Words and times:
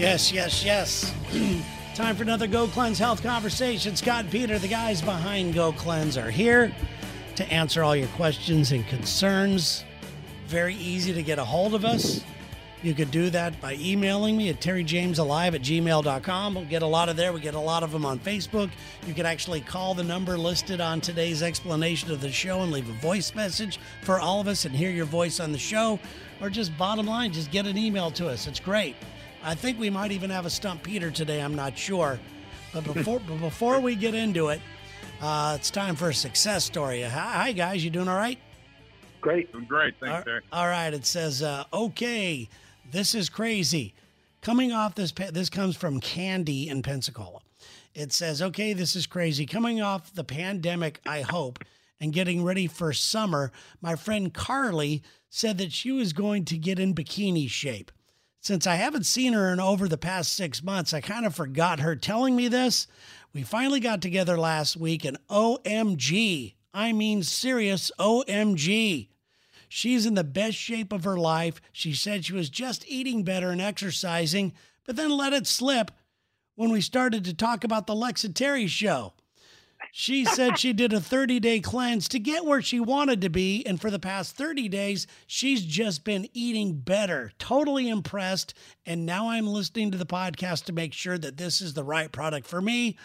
Yes, 0.00 0.32
yes, 0.32 0.64
yes. 0.64 1.14
Time 1.94 2.16
for 2.16 2.22
another 2.22 2.46
Go 2.46 2.66
Cleanse 2.68 2.98
Health 2.98 3.22
conversation. 3.22 3.94
Scott 3.96 4.20
and 4.20 4.30
Peter, 4.30 4.58
the 4.58 4.66
guys 4.66 5.02
behind 5.02 5.52
Go 5.52 5.72
Cleanse, 5.72 6.16
are 6.16 6.30
here 6.30 6.72
to 7.36 7.52
answer 7.52 7.84
all 7.84 7.94
your 7.94 8.08
questions 8.08 8.72
and 8.72 8.86
concerns. 8.86 9.84
Very 10.46 10.74
easy 10.76 11.12
to 11.12 11.22
get 11.22 11.38
a 11.38 11.44
hold 11.44 11.74
of 11.74 11.84
us. 11.84 12.24
You 12.82 12.94
could 12.94 13.10
do 13.10 13.28
that 13.28 13.60
by 13.60 13.74
emailing 13.74 14.38
me 14.38 14.48
at 14.48 14.62
terryjamesalive 14.62 15.54
at 15.54 15.60
gmail.com. 15.60 16.54
We'll 16.54 16.64
get 16.64 16.80
a 16.80 16.86
lot 16.86 17.10
of 17.10 17.16
there. 17.16 17.34
We 17.34 17.40
get 17.40 17.52
a 17.52 17.60
lot 17.60 17.82
of 17.82 17.92
them 17.92 18.06
on 18.06 18.18
Facebook. 18.20 18.70
You 19.06 19.12
could 19.12 19.26
actually 19.26 19.60
call 19.60 19.92
the 19.92 20.02
number 20.02 20.38
listed 20.38 20.80
on 20.80 21.02
today's 21.02 21.42
explanation 21.42 22.10
of 22.10 22.22
the 22.22 22.32
show 22.32 22.62
and 22.62 22.72
leave 22.72 22.88
a 22.88 23.00
voice 23.02 23.34
message 23.34 23.78
for 24.00 24.18
all 24.18 24.40
of 24.40 24.48
us 24.48 24.64
and 24.64 24.74
hear 24.74 24.90
your 24.90 25.04
voice 25.04 25.40
on 25.40 25.52
the 25.52 25.58
show. 25.58 25.98
Or 26.40 26.48
just 26.48 26.74
bottom 26.78 27.04
line, 27.04 27.34
just 27.34 27.50
get 27.50 27.66
an 27.66 27.76
email 27.76 28.10
to 28.12 28.28
us. 28.28 28.46
It's 28.46 28.60
great. 28.60 28.96
I 29.42 29.54
think 29.54 29.78
we 29.78 29.88
might 29.88 30.12
even 30.12 30.30
have 30.30 30.44
a 30.46 30.50
stump 30.50 30.82
Peter 30.82 31.10
today. 31.10 31.40
I'm 31.40 31.54
not 31.54 31.76
sure. 31.76 32.18
But 32.72 32.84
before, 32.94 33.20
but 33.26 33.40
before 33.40 33.80
we 33.80 33.96
get 33.96 34.14
into 34.14 34.48
it, 34.48 34.60
uh, 35.20 35.56
it's 35.58 35.70
time 35.70 35.96
for 35.96 36.10
a 36.10 36.14
success 36.14 36.64
story. 36.64 37.02
Hi, 37.02 37.08
hi, 37.08 37.52
guys. 37.52 37.84
You 37.84 37.90
doing 37.90 38.08
all 38.08 38.16
right? 38.16 38.38
Great. 39.20 39.52
Doing 39.52 39.64
great. 39.64 39.94
Thanks, 40.00 40.14
All- 40.14 40.22
Terry. 40.22 40.40
All 40.52 40.66
right. 40.68 40.92
It 40.92 41.06
says, 41.06 41.42
uh, 41.42 41.64
okay, 41.72 42.48
this 42.90 43.14
is 43.14 43.28
crazy. 43.28 43.94
Coming 44.42 44.72
off 44.72 44.94
this, 44.94 45.12
this 45.12 45.50
comes 45.50 45.76
from 45.76 46.00
Candy 46.00 46.68
in 46.68 46.82
Pensacola. 46.82 47.40
It 47.94 48.12
says, 48.12 48.40
okay, 48.40 48.72
this 48.72 48.94
is 48.94 49.06
crazy. 49.06 49.46
Coming 49.46 49.82
off 49.82 50.14
the 50.14 50.24
pandemic, 50.24 51.00
I 51.04 51.22
hope, 51.22 51.64
and 52.00 52.12
getting 52.12 52.42
ready 52.44 52.66
for 52.66 52.92
summer, 52.92 53.52
my 53.82 53.96
friend 53.96 54.32
Carly 54.32 55.02
said 55.28 55.58
that 55.58 55.72
she 55.72 55.92
was 55.92 56.12
going 56.12 56.44
to 56.46 56.56
get 56.56 56.78
in 56.78 56.94
bikini 56.94 57.48
shape. 57.48 57.90
Since 58.42 58.66
I 58.66 58.76
haven't 58.76 59.04
seen 59.04 59.34
her 59.34 59.52
in 59.52 59.60
over 59.60 59.86
the 59.86 59.98
past 59.98 60.32
six 60.32 60.62
months, 60.62 60.94
I 60.94 61.02
kind 61.02 61.26
of 61.26 61.34
forgot 61.34 61.80
her 61.80 61.94
telling 61.94 62.34
me 62.34 62.48
this. 62.48 62.86
We 63.34 63.42
finally 63.42 63.80
got 63.80 64.00
together 64.00 64.38
last 64.38 64.78
week, 64.78 65.04
and 65.04 65.18
OMG, 65.28 66.54
I 66.72 66.92
mean 66.92 67.22
serious 67.22 67.92
OMG. 67.98 69.08
She's 69.68 70.06
in 70.06 70.14
the 70.14 70.24
best 70.24 70.56
shape 70.56 70.92
of 70.92 71.04
her 71.04 71.18
life. 71.18 71.60
She 71.70 71.92
said 71.92 72.24
she 72.24 72.32
was 72.32 72.48
just 72.48 72.84
eating 72.88 73.24
better 73.24 73.50
and 73.50 73.60
exercising, 73.60 74.54
but 74.86 74.96
then 74.96 75.10
let 75.10 75.34
it 75.34 75.46
slip 75.46 75.90
when 76.56 76.70
we 76.70 76.80
started 76.80 77.24
to 77.26 77.34
talk 77.34 77.62
about 77.62 77.86
the 77.86 77.94
Lex 77.94 78.26
show. 78.66 79.12
She 79.92 80.24
said 80.24 80.58
she 80.58 80.72
did 80.72 80.92
a 80.92 81.00
30 81.00 81.40
day 81.40 81.60
cleanse 81.60 82.08
to 82.08 82.18
get 82.18 82.44
where 82.44 82.62
she 82.62 82.80
wanted 82.80 83.20
to 83.22 83.28
be. 83.28 83.64
And 83.66 83.80
for 83.80 83.90
the 83.90 83.98
past 83.98 84.36
30 84.36 84.68
days, 84.68 85.06
she's 85.26 85.64
just 85.64 86.04
been 86.04 86.28
eating 86.32 86.74
better. 86.74 87.32
Totally 87.38 87.88
impressed. 87.88 88.54
And 88.86 89.04
now 89.04 89.30
I'm 89.30 89.46
listening 89.46 89.90
to 89.90 89.98
the 89.98 90.06
podcast 90.06 90.64
to 90.64 90.72
make 90.72 90.92
sure 90.92 91.18
that 91.18 91.36
this 91.36 91.60
is 91.60 91.74
the 91.74 91.84
right 91.84 92.10
product 92.10 92.46
for 92.46 92.60
me. 92.60 92.96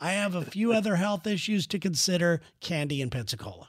I 0.00 0.12
have 0.12 0.34
a 0.34 0.44
few 0.44 0.72
other 0.74 0.96
health 0.96 1.26
issues 1.26 1.66
to 1.68 1.78
consider. 1.78 2.40
Candy 2.60 3.00
in 3.00 3.10
Pensacola. 3.10 3.68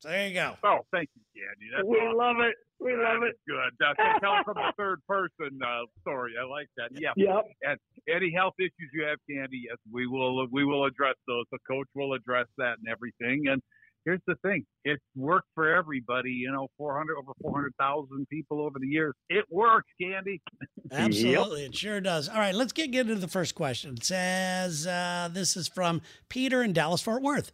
So 0.00 0.08
there 0.08 0.28
you 0.28 0.34
go. 0.34 0.56
Oh, 0.64 0.80
thank 0.92 1.08
you, 1.14 1.22
Candy. 1.34 1.70
That's 1.74 1.86
we 1.86 1.96
awesome. 1.96 2.18
love 2.18 2.36
it. 2.40 2.54
We 2.80 2.92
love 2.92 3.22
it. 3.22 3.36
Good. 3.48 3.72
That's 3.78 3.98
a 3.98 4.20
tell 4.20 4.42
from 4.44 4.54
the 4.56 4.72
third 4.76 5.00
person 5.08 5.58
uh, 5.64 5.86
story. 6.00 6.32
I 6.40 6.44
like 6.46 6.68
that. 6.76 6.90
Yeah. 6.92 7.12
Yep. 7.16 7.44
And 7.62 7.78
any 8.08 8.32
health 8.34 8.54
issues 8.58 8.90
you 8.92 9.04
have, 9.04 9.18
Candy, 9.30 9.64
yes, 9.68 9.78
we 9.90 10.06
will 10.06 10.46
we 10.50 10.64
will 10.64 10.84
address 10.84 11.14
those. 11.26 11.44
The 11.52 11.58
coach 11.68 11.88
will 11.94 12.14
address 12.14 12.46
that 12.58 12.76
and 12.78 12.88
everything. 12.90 13.48
And 13.48 13.62
here's 14.04 14.20
the 14.26 14.34
thing: 14.42 14.66
it's 14.84 15.02
worked 15.16 15.48
for 15.54 15.74
everybody. 15.74 16.30
You 16.30 16.52
know, 16.52 16.68
400 16.76 17.16
over 17.16 17.32
400,000 17.42 18.28
people 18.28 18.60
over 18.60 18.78
the 18.78 18.88
years. 18.88 19.14
It 19.28 19.44
works, 19.50 19.88
Candy. 20.00 20.42
Absolutely, 20.92 21.64
it 21.64 21.76
sure 21.76 22.00
does. 22.00 22.28
All 22.28 22.38
right, 22.38 22.54
let's 22.54 22.72
get, 22.72 22.90
get 22.90 23.08
into 23.08 23.20
the 23.20 23.28
first 23.28 23.54
question. 23.54 23.94
It 23.94 24.04
says 24.04 24.86
uh, 24.86 25.28
this 25.32 25.56
is 25.56 25.68
from 25.68 26.02
Peter 26.28 26.62
in 26.62 26.72
Dallas 26.72 27.00
Fort 27.00 27.22
Worth. 27.22 27.52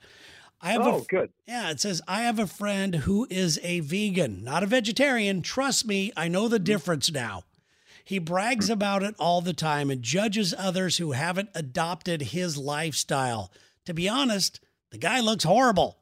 I 0.62 0.72
have 0.72 0.82
Oh, 0.86 0.98
a 0.98 1.04
good. 1.04 1.30
yeah. 1.46 1.70
It 1.70 1.80
says 1.80 2.02
I 2.06 2.22
have 2.22 2.38
a 2.38 2.46
friend 2.46 2.94
who 2.96 3.26
is 3.30 3.58
a 3.62 3.80
vegan, 3.80 4.44
not 4.44 4.62
a 4.62 4.66
vegetarian. 4.66 5.42
Trust 5.42 5.86
me, 5.86 6.12
I 6.16 6.28
know 6.28 6.48
the 6.48 6.56
mm-hmm. 6.56 6.64
difference 6.64 7.10
now. 7.10 7.44
He 8.04 8.18
brags 8.18 8.68
about 8.68 9.02
it 9.02 9.14
all 9.18 9.40
the 9.40 9.52
time 9.52 9.90
and 9.90 10.02
judges 10.02 10.54
others 10.56 10.96
who 10.96 11.12
haven't 11.12 11.50
adopted 11.54 12.20
his 12.22 12.58
lifestyle. 12.58 13.52
To 13.86 13.94
be 13.94 14.08
honest, 14.08 14.60
the 14.90 14.98
guy 14.98 15.20
looks 15.20 15.44
horrible. 15.44 15.98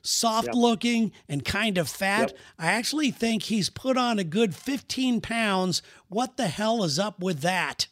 Soft 0.00 0.46
Yep. 0.46 0.54
looking 0.56 1.12
and 1.28 1.44
kind 1.44 1.78
of 1.78 1.88
fat. 1.88 2.30
Yep. 2.30 2.38
I 2.58 2.66
actually 2.72 3.10
think 3.10 3.44
he's 3.44 3.70
put 3.70 3.96
on 3.96 4.18
a 4.18 4.24
good 4.24 4.54
15 4.54 5.20
pounds. 5.20 5.82
What 6.08 6.36
the 6.36 6.48
hell 6.48 6.82
is 6.82 6.98
up 6.98 7.20
with 7.20 7.40
that? 7.42 7.86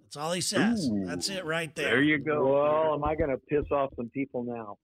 That's 0.00 0.16
all 0.16 0.32
he 0.32 0.40
says. 0.42 0.88
Ooh. 0.90 1.06
That's 1.06 1.28
it 1.30 1.44
right 1.44 1.74
there. 1.74 1.90
There 1.90 2.02
you 2.02 2.18
go. 2.18 2.52
Well, 2.52 2.94
am 2.94 3.04
I 3.04 3.14
going 3.14 3.30
to 3.30 3.38
piss 3.38 3.64
off 3.70 3.92
some 3.96 4.10
people 4.10 4.44
now? 4.44 4.76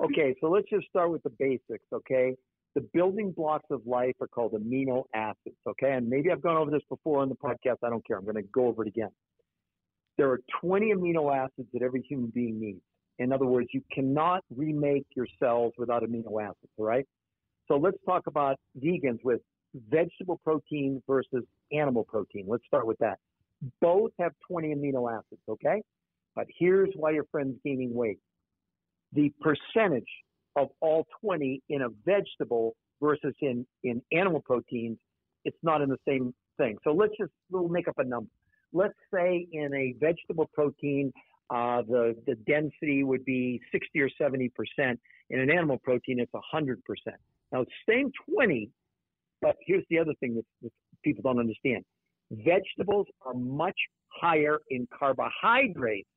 Okay, 0.00 0.34
so 0.40 0.48
let's 0.48 0.68
just 0.68 0.86
start 0.88 1.10
with 1.10 1.22
the 1.22 1.30
basics, 1.38 1.86
okay? 1.92 2.34
The 2.74 2.82
building 2.92 3.32
blocks 3.32 3.66
of 3.70 3.80
life 3.86 4.14
are 4.20 4.26
called 4.26 4.52
amino 4.52 5.04
acids, 5.14 5.56
okay? 5.66 5.92
And 5.92 6.08
maybe 6.08 6.30
I've 6.30 6.42
gone 6.42 6.56
over 6.56 6.70
this 6.70 6.82
before 6.90 7.22
on 7.22 7.30
the 7.30 7.34
podcast. 7.34 7.76
I 7.82 7.88
don't 7.88 8.06
care. 8.06 8.18
I'm 8.18 8.24
going 8.24 8.36
to 8.36 8.42
go 8.42 8.66
over 8.66 8.82
it 8.82 8.88
again. 8.88 9.08
There 10.18 10.30
are 10.30 10.40
20 10.60 10.92
amino 10.94 11.34
acids 11.34 11.68
that 11.72 11.82
every 11.82 12.02
human 12.06 12.30
being 12.34 12.60
needs. 12.60 12.80
In 13.18 13.32
other 13.32 13.46
words, 13.46 13.68
you 13.72 13.82
cannot 13.90 14.44
remake 14.54 15.06
your 15.14 15.26
cells 15.38 15.72
without 15.78 16.02
amino 16.02 16.42
acids, 16.42 16.72
all 16.76 16.84
right? 16.84 17.06
So 17.66 17.76
let's 17.76 17.96
talk 18.04 18.26
about 18.26 18.56
vegans 18.78 19.20
with 19.24 19.40
vegetable 19.88 20.40
protein 20.44 21.02
versus 21.06 21.44
animal 21.72 22.04
protein. 22.04 22.44
Let's 22.46 22.64
start 22.66 22.86
with 22.86 22.98
that. 22.98 23.18
Both 23.80 24.12
have 24.20 24.32
20 24.50 24.74
amino 24.74 25.10
acids, 25.10 25.40
okay? 25.48 25.82
But 26.34 26.46
here's 26.58 26.90
why 26.94 27.12
your 27.12 27.24
friend's 27.32 27.56
gaining 27.64 27.94
weight. 27.94 28.18
The 29.12 29.32
percentage 29.40 30.08
of 30.56 30.68
all 30.80 31.06
20 31.20 31.62
in 31.68 31.82
a 31.82 31.88
vegetable 32.04 32.74
versus 33.00 33.34
in, 33.40 33.66
in 33.84 34.02
animal 34.12 34.40
proteins, 34.40 34.98
it's 35.44 35.56
not 35.62 35.82
in 35.82 35.88
the 35.88 35.98
same 36.08 36.34
thing. 36.56 36.76
So 36.82 36.92
let's 36.92 37.12
just, 37.18 37.32
we'll 37.50 37.68
make 37.68 37.88
up 37.88 37.98
a 37.98 38.04
number. 38.04 38.30
Let's 38.72 38.94
say 39.12 39.46
in 39.52 39.72
a 39.74 39.94
vegetable 40.00 40.50
protein, 40.52 41.12
uh, 41.50 41.82
the, 41.82 42.16
the 42.26 42.34
density 42.46 43.04
would 43.04 43.24
be 43.24 43.60
60 43.70 44.00
or 44.00 44.10
70%. 44.20 44.50
In 45.30 45.40
an 45.40 45.50
animal 45.50 45.78
protein, 45.78 46.20
it's 46.20 46.32
100%. 46.32 46.76
Now, 47.52 47.60
it's 47.60 47.70
same 47.88 48.10
20, 48.34 48.70
but 49.40 49.56
here's 49.64 49.84
the 49.90 49.98
other 49.98 50.12
thing 50.20 50.34
that, 50.36 50.44
that 50.62 50.72
people 51.04 51.22
don't 51.22 51.38
understand. 51.38 51.84
Vegetables 52.30 53.06
are 53.24 53.34
much 53.34 53.76
higher 54.08 54.58
in 54.70 54.88
carbohydrates 54.96 56.08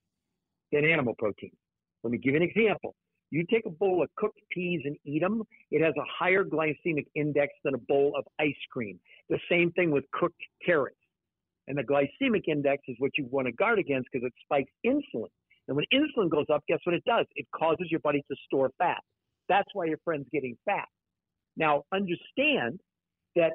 than 0.71 0.85
animal 0.85 1.13
protein. 1.17 1.51
Let 2.03 2.11
me 2.11 2.17
give 2.17 2.33
you 2.33 2.41
an 2.41 2.47
example. 2.47 2.95
You 3.31 3.45
take 3.51 3.65
a 3.65 3.69
bowl 3.69 4.01
of 4.01 4.09
cooked 4.15 4.39
peas 4.51 4.81
and 4.85 4.95
eat 5.05 5.21
them, 5.21 5.43
it 5.71 5.83
has 5.83 5.93
a 5.97 6.05
higher 6.07 6.43
glycemic 6.43 7.05
index 7.15 7.53
than 7.63 7.75
a 7.75 7.77
bowl 7.77 8.13
of 8.17 8.25
ice 8.39 8.53
cream. 8.71 8.99
The 9.29 9.39
same 9.49 9.71
thing 9.71 9.91
with 9.91 10.03
cooked 10.11 10.41
carrots. 10.65 10.95
And 11.67 11.77
the 11.77 11.83
glycemic 11.83 12.47
index 12.47 12.81
is 12.87 12.95
what 12.97 13.11
you 13.17 13.27
want 13.29 13.45
to 13.45 13.51
guard 13.51 13.77
against 13.77 14.09
because 14.11 14.25
it 14.25 14.33
spikes 14.43 14.71
insulin. 14.83 15.29
And 15.67 15.75
when 15.75 15.85
insulin 15.93 16.29
goes 16.29 16.47
up, 16.51 16.63
guess 16.67 16.79
what 16.83 16.95
it 16.95 17.03
does? 17.05 17.27
It 17.35 17.45
causes 17.55 17.87
your 17.91 17.99
body 17.99 18.23
to 18.27 18.35
store 18.47 18.71
fat. 18.79 19.03
That's 19.47 19.67
why 19.73 19.85
your 19.85 19.99
friend's 20.03 20.27
getting 20.33 20.57
fat. 20.65 20.87
Now, 21.55 21.83
understand 21.93 22.79
that, 23.35 23.51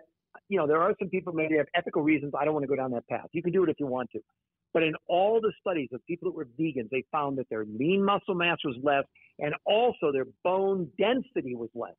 you 0.48 0.58
know, 0.58 0.68
there 0.68 0.80
are 0.80 0.94
some 1.00 1.08
people 1.08 1.32
maybe 1.32 1.56
have 1.56 1.66
ethical 1.74 2.02
reasons. 2.02 2.32
I 2.38 2.44
don't 2.44 2.54
want 2.54 2.62
to 2.62 2.68
go 2.68 2.76
down 2.76 2.92
that 2.92 3.08
path. 3.08 3.26
You 3.32 3.42
can 3.42 3.52
do 3.52 3.64
it 3.64 3.70
if 3.70 3.76
you 3.80 3.86
want 3.86 4.10
to. 4.12 4.20
But 4.74 4.82
in 4.82 4.94
all 5.06 5.40
the 5.40 5.52
studies 5.60 5.88
of 5.92 6.04
people 6.04 6.30
that 6.30 6.36
were 6.36 6.48
vegans, 6.60 6.90
they 6.90 7.04
found 7.10 7.38
that 7.38 7.48
their 7.48 7.64
lean 7.64 8.04
muscle 8.04 8.34
mass 8.34 8.58
was 8.64 8.76
less 8.82 9.04
and 9.38 9.54
also 9.64 10.12
their 10.12 10.26
bone 10.42 10.88
density 10.98 11.54
was 11.54 11.70
less. 11.74 11.94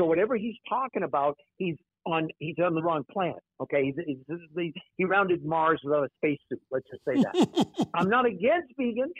So 0.00 0.06
whatever 0.06 0.36
he's 0.36 0.56
talking 0.68 1.02
about, 1.02 1.36
he's 1.58 1.76
on 2.04 2.28
he's 2.38 2.56
on 2.58 2.74
the 2.74 2.82
wrong 2.82 3.04
planet. 3.12 3.42
Okay, 3.60 3.92
he's, 4.06 4.16
he's, 4.56 4.72
he 4.96 5.04
rounded 5.04 5.44
Mars 5.44 5.80
without 5.84 6.04
a 6.04 6.08
spacesuit. 6.16 6.60
Let's 6.70 6.86
just 6.90 7.04
say 7.06 7.22
that. 7.22 7.86
I'm 7.94 8.08
not 8.08 8.26
against 8.26 8.72
vegans. 8.78 9.12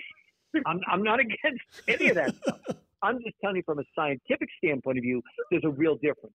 I'm 0.67 0.81
I'm 0.91 1.03
not 1.03 1.21
against 1.21 1.63
any 1.87 2.09
of 2.09 2.17
that 2.17 2.35
stuff. 2.37 2.59
I'm 3.03 3.19
just 3.23 3.37
telling 3.41 3.57
you 3.57 3.63
from 3.65 3.81
a 3.81 3.85
scientific 3.95 4.49
standpoint 4.59 4.99
of 4.99 5.03
view, 5.03 5.23
there's 5.51 5.65
a 5.65 5.71
real 5.71 5.97
difference. 5.97 6.35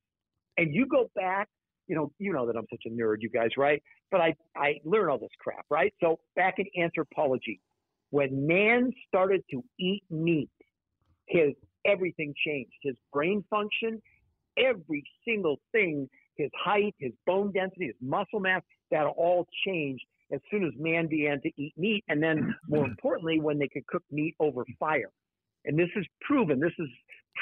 And 0.57 0.73
you 0.73 0.85
go 0.85 1.09
back, 1.15 1.47
you 1.87 1.95
know, 1.95 2.11
you 2.19 2.33
know 2.33 2.45
that 2.47 2.55
I'm 2.55 2.65
such 2.69 2.83
a 2.85 2.89
nerd, 2.89 3.17
you 3.19 3.29
guys, 3.29 3.49
right? 3.57 3.81
But 4.11 4.21
I 4.21 4.35
I 4.55 4.79
learn 4.83 5.09
all 5.09 5.17
this 5.17 5.29
crap, 5.39 5.65
right? 5.69 5.93
So 6.01 6.19
back 6.35 6.55
in 6.59 6.65
anthropology, 6.81 7.59
when 8.11 8.47
man 8.47 8.91
started 9.07 9.41
to 9.51 9.63
eat 9.79 10.03
meat, 10.09 10.49
his 11.27 11.53
everything 11.85 12.33
changed. 12.45 12.73
His 12.81 12.95
brain 13.13 13.43
function, 13.49 14.01
every 14.57 15.03
single 15.25 15.57
thing, 15.71 16.09
his 16.35 16.49
height, 16.55 16.95
his 16.99 17.13
bone 17.25 17.51
density, 17.51 17.87
his 17.87 17.95
muscle 18.01 18.39
mass, 18.39 18.61
that 18.91 19.05
all 19.05 19.47
changed 19.65 20.03
as 20.31 20.41
soon 20.51 20.65
as 20.65 20.71
man 20.77 21.07
began 21.07 21.41
to 21.41 21.49
eat 21.57 21.73
meat. 21.77 22.03
And 22.09 22.21
then, 22.21 22.53
more 22.67 22.85
importantly, 22.85 23.39
when 23.39 23.57
they 23.57 23.69
could 23.69 23.87
cook 23.87 24.03
meat 24.11 24.35
over 24.39 24.63
fire. 24.79 25.09
And 25.65 25.77
this 25.77 25.89
is 25.95 26.05
proven. 26.21 26.59
This 26.59 26.73
is 26.79 26.87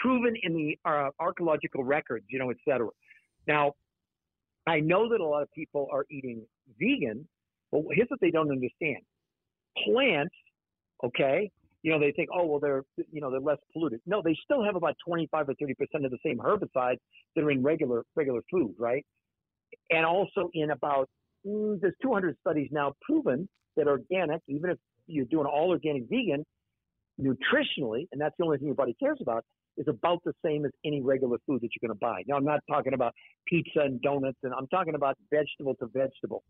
proven 0.02 0.36
in 0.42 0.54
the 0.54 0.78
uh, 0.86 1.10
archaeological 1.20 1.84
records, 1.84 2.26
you 2.30 2.40
know, 2.40 2.50
et 2.50 2.58
cetera. 2.68 2.90
Now, 3.48 3.74
I 4.68 4.80
know 4.80 5.10
that 5.10 5.22
a 5.22 5.26
lot 5.26 5.44
of 5.44 5.52
people 5.54 5.88
are 5.92 6.06
eating 6.10 6.46
vegan 6.80 7.28
Well, 7.72 7.84
here's 7.92 8.10
what 8.10 8.20
they 8.22 8.32
don't 8.32 8.52
understand. 8.52 8.98
Plants, 9.86 10.36
okay, 11.04 11.52
you 11.84 11.92
know, 11.92 12.00
they 12.00 12.12
think, 12.14 12.30
oh, 12.34 12.46
well, 12.46 12.60
they're, 12.60 12.84
you 13.12 13.22
know, 13.22 13.30
they're 13.30 13.40
less 13.40 13.60
polluted. 13.74 14.02
No, 14.08 14.22
they 14.24 14.36
still 14.44 14.64
have 14.64 14.76
about 14.76 14.96
25 15.08 15.50
or 15.50 15.54
30 15.60 15.74
percent 15.76 16.06
of 16.06 16.12
the 16.12 16.18
same 16.26 16.40
herbicides 16.40 16.98
that 17.36 17.44
are 17.44 17.52
in 17.52 17.62
regular 17.64 18.04
regular 18.16 18.42
food, 18.52 18.76
right? 18.80 19.06
And 19.92 20.06
also 20.06 20.50
in 20.54 20.72
about 20.72 21.10
mm, 21.46 21.80
there's 21.82 21.94
200 22.02 22.38
studies 22.42 22.70
now 22.72 22.94
proven 23.02 23.48
that 23.78 23.88
organic, 23.88 24.42
even 24.48 24.72
if 24.72 24.78
you're 25.08 25.26
doing 25.26 25.46
all 25.46 25.70
organic 25.70 26.04
vegan, 26.10 26.44
nutritionally, 27.22 28.08
and 28.12 28.20
that's 28.20 28.36
the 28.40 28.46
only 28.46 28.58
thing 28.58 28.68
your 28.68 28.76
body 28.76 28.96
cares 29.00 29.20
about, 29.22 29.46
is 29.78 29.88
about 29.88 30.24
the 30.24 30.34
same 30.44 30.66
as 30.66 30.72
any 30.86 31.02
regular 31.02 31.38
food 31.46 31.62
that 31.62 31.70
you're 31.74 31.88
going 31.88 31.98
to 31.98 32.00
buy. 32.00 32.24
Now, 32.28 32.36
I'm 32.36 32.46
not 32.46 32.62
talking 32.70 32.94
about 32.94 33.14
pizza 33.48 33.82
and 33.82 34.02
donuts, 34.02 34.38
and 34.44 34.54
I'm 34.54 34.68
talking 34.68 34.96
about 34.96 35.18
vegetable 35.32 35.76
to 35.76 35.88
vegetable. 35.88 36.44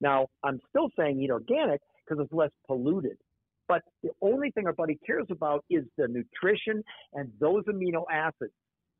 Now, 0.00 0.28
I'm 0.44 0.60
still 0.68 0.90
saying 0.98 1.20
eat 1.20 1.30
organic 1.30 1.80
because 2.06 2.22
it's 2.22 2.32
less 2.32 2.50
polluted. 2.66 3.16
But 3.68 3.82
the 4.02 4.10
only 4.22 4.50
thing 4.50 4.66
our 4.66 4.72
body 4.72 4.98
cares 5.06 5.26
about 5.30 5.64
is 5.68 5.84
the 5.96 6.08
nutrition 6.08 6.82
and 7.12 7.30
those 7.38 7.64
amino 7.64 8.04
acids. 8.10 8.52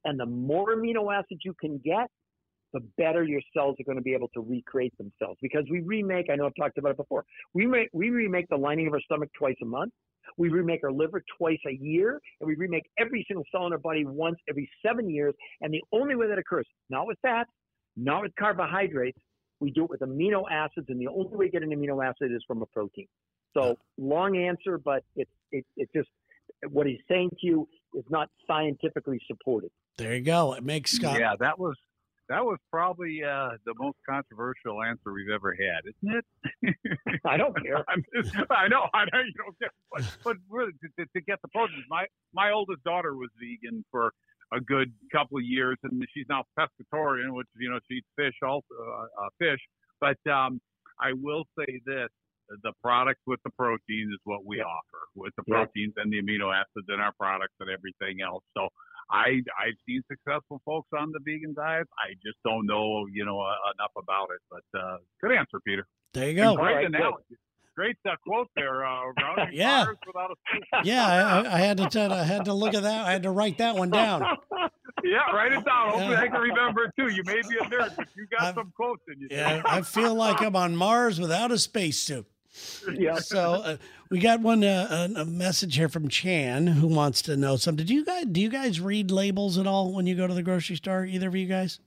And 0.05 0.21
the 0.21 0.27
more 0.27 0.77
amino 0.77 1.13
acids 1.13 1.41
you 1.45 1.55
can 1.59 1.79
get, 1.79 2.09
the 2.75 2.81
better 2.99 3.25
your 3.25 3.41
cells 3.57 3.77
are 3.81 3.85
going 3.85 3.97
to 3.97 4.03
be 4.03 4.13
able 4.13 4.29
to 4.35 4.41
recreate 4.41 4.93
themselves. 4.99 5.39
Because 5.41 5.65
we 5.71 5.81
remake, 5.81 6.27
I 6.31 6.37
know 6.37 6.47
I've 6.47 6.55
talked 6.55 6.77
about 6.77 6.91
it 6.91 6.97
before, 6.99 7.25
we, 7.55 7.67
make, 7.67 7.89
we 7.93 8.11
remake 8.11 8.47
the 8.51 8.57
lining 8.57 8.87
of 8.87 8.93
our 8.93 9.01
stomach 9.01 9.31
twice 9.37 9.57
a 9.63 9.65
month. 9.65 9.93
We 10.37 10.49
remake 10.49 10.81
our 10.85 10.93
liver 10.93 11.23
twice 11.37 11.59
a 11.67 11.73
year, 11.73 12.21
and 12.41 12.49
we 12.49 12.55
remake 12.55 12.85
every 12.99 13.25
single 13.29 13.45
cell 13.53 13.67
in 13.67 13.73
our 13.73 13.79
body 13.79 14.05
once 14.05 14.37
every 14.49 14.69
seven 14.85 15.09
years. 15.09 15.35
And 15.61 15.73
the 15.73 15.83
only 15.93 16.17
way 16.17 16.29
that 16.29 16.39
occurs, 16.39 16.67
not 16.91 17.07
with 17.07 17.19
fats, 17.23 17.51
not 17.97 18.23
with 18.23 18.33
carbohydrates, 18.39 19.19
we 19.61 19.71
do 19.71 19.85
it 19.85 19.91
with 19.91 20.01
amino 20.01 20.45
acids, 20.51 20.87
and 20.89 21.01
the 21.01 21.09
only 21.09 21.37
way 21.37 21.47
to 21.47 21.51
get 21.51 21.63
an 21.63 21.71
amino 21.71 22.05
acid 22.05 22.33
is 22.33 22.43
from 22.47 22.63
a 22.63 22.67
protein. 22.67 23.09
So 23.55 23.77
long 23.97 24.37
answer, 24.37 24.79
but 24.79 25.03
it's 25.17 25.31
it, 25.51 25.65
it 25.77 25.89
just 25.95 26.09
what 26.71 26.87
he's 26.87 27.01
saying 27.09 27.31
to 27.41 27.47
you 27.47 27.69
is 27.95 28.05
not 28.11 28.29
scientifically 28.47 29.19
supported. 29.27 29.71
There 29.97 30.15
you 30.15 30.23
go. 30.23 30.53
It 30.55 30.63
makes 30.63 30.93
Scott. 30.93 31.19
Yeah, 31.19 31.35
that 31.41 31.59
was 31.59 31.75
that 32.29 32.45
was 32.45 32.59
probably 32.71 33.23
uh, 33.25 33.51
the 33.65 33.75
most 33.79 33.97
controversial 34.09 34.83
answer 34.83 35.13
we've 35.13 35.33
ever 35.33 35.57
had, 35.57 35.81
isn't 35.89 36.23
it? 36.63 37.21
I 37.25 37.37
don't 37.37 37.55
care. 37.63 37.85
just, 38.15 38.35
i 38.51 38.69
know, 38.69 38.87
I 38.93 39.05
know 39.13 39.21
you 39.21 39.33
don't 39.37 39.59
care, 39.59 39.71
but, 39.91 40.05
but 40.23 40.37
really, 40.51 40.73
to, 40.99 41.07
to, 41.07 41.21
get 41.23 41.41
the 41.43 41.49
proteins, 41.49 41.85
my 41.89 42.07
my 42.35 42.53
oldest 42.53 42.85
daughter 42.85 43.15
was 43.15 43.31
vegan 43.41 43.85
for 43.91 44.13
a 44.53 44.61
good 44.61 44.93
couple 45.13 45.39
of 45.39 45.45
years, 45.45 45.77
and 45.83 46.05
she's 46.15 46.27
now 46.29 46.45
pescatarian, 46.59 47.33
which 47.33 47.49
you 47.59 47.71
know 47.71 47.79
she 47.89 47.99
eats 47.99 48.09
fish, 48.17 48.35
also 48.43 48.65
uh, 48.79 49.25
uh, 49.25 49.29
fish. 49.39 49.61
But 50.01 50.19
um, 50.31 50.61
I 51.01 51.13
will 51.15 51.45
say 51.59 51.81
this: 51.87 52.09
the 52.63 52.73
product 52.83 53.21
with 53.27 53.41
the 53.45 53.51
protein 53.51 54.11
is 54.13 54.21
what 54.25 54.45
we 54.45 54.61
offer 54.61 55.03
with 55.15 55.33
the 55.37 55.45
proteins 55.45 55.95
and 55.97 56.13
the 56.13 56.21
amino 56.21 56.55
acids 56.55 56.87
in 56.89 57.01
our 57.01 57.13
products 57.19 57.55
and 57.61 57.71
everything 57.71 58.21
else. 58.23 58.43
So 58.57 58.69
I 59.11 59.41
I've 59.59 59.79
seen 59.87 60.03
successful 60.11 60.61
folks 60.65 60.89
on 60.99 61.13
the 61.13 61.21
vegan 61.25 61.55
diet. 61.55 61.89
I 61.99 62.15
just 62.25 62.39
don't 62.45 62.67
know 62.67 63.07
you 63.13 63.25
know 63.25 63.41
uh, 63.41 63.73
enough 63.75 63.93
about 63.97 64.29
it. 64.35 64.41
But 64.51 64.79
uh, 64.79 64.97
good 65.21 65.33
answer, 65.33 65.61
Peter. 65.67 65.87
There 66.15 66.29
you 66.29 66.37
go. 66.37 66.57
great 66.57 66.75
right, 66.75 66.87
analogy. 66.87 67.37
Great 67.79 67.97
uh, 68.05 68.17
quote 68.27 68.49
there, 68.57 68.85
uh, 68.85 69.03
yeah. 69.53 69.87
yeah, 70.83 71.07
I, 71.07 71.59
I, 71.59 71.61
had 71.61 71.77
to 71.77 71.89
tell, 71.89 72.13
I 72.13 72.25
had 72.25 72.47
to 72.47 72.53
look 72.53 72.75
at 72.75 72.83
that. 72.83 73.07
I 73.07 73.13
had 73.13 73.23
to 73.23 73.31
write 73.31 73.59
that 73.59 73.77
one 73.77 73.91
down. 73.91 74.21
yeah, 75.05 75.31
write 75.33 75.53
it 75.53 75.65
down. 75.65 75.91
Hopefully, 75.91 76.11
yeah. 76.11 76.21
I 76.21 76.27
can 76.27 76.41
remember 76.41 76.87
it 76.87 76.91
too. 76.99 77.15
You 77.15 77.23
may 77.25 77.41
be 77.49 77.57
a 77.57 77.65
nerd, 77.67 77.95
but 77.95 78.09
you 78.17 78.27
got 78.37 78.49
I've, 78.49 78.55
some 78.57 78.73
quotes 78.75 79.03
in 79.07 79.21
you. 79.21 79.29
Yeah, 79.31 79.63
I 79.65 79.83
feel 79.83 80.13
like 80.13 80.43
I'm 80.43 80.57
on 80.57 80.75
Mars 80.75 81.21
without 81.21 81.53
a 81.53 81.59
spacesuit. 81.59 82.27
Yeah. 82.95 83.17
So 83.17 83.55
uh, 83.55 83.77
we 84.11 84.19
got 84.19 84.41
one 84.41 84.65
uh, 84.65 85.09
a 85.15 85.25
message 85.25 85.77
here 85.77 85.89
from 85.89 86.09
Chan 86.09 86.67
who 86.67 86.87
wants 86.87 87.23
to 87.23 87.37
know 87.37 87.57
something. 87.57 87.85
Do 87.85 87.95
you 87.95 88.05
guys 88.05 88.25
do 88.27 88.41
you 88.41 88.49
guys 88.49 88.81
read 88.81 89.11
labels 89.11 89.59
at 89.59 89.67
all 89.67 89.93
when 89.93 90.07
you 90.07 90.15
go 90.15 90.27
to 90.27 90.35
the 90.35 90.43
grocery 90.43 90.77
store? 90.77 91.05
Either 91.05 91.29
of 91.29 91.37
you 91.37 91.47
guys? 91.47 91.81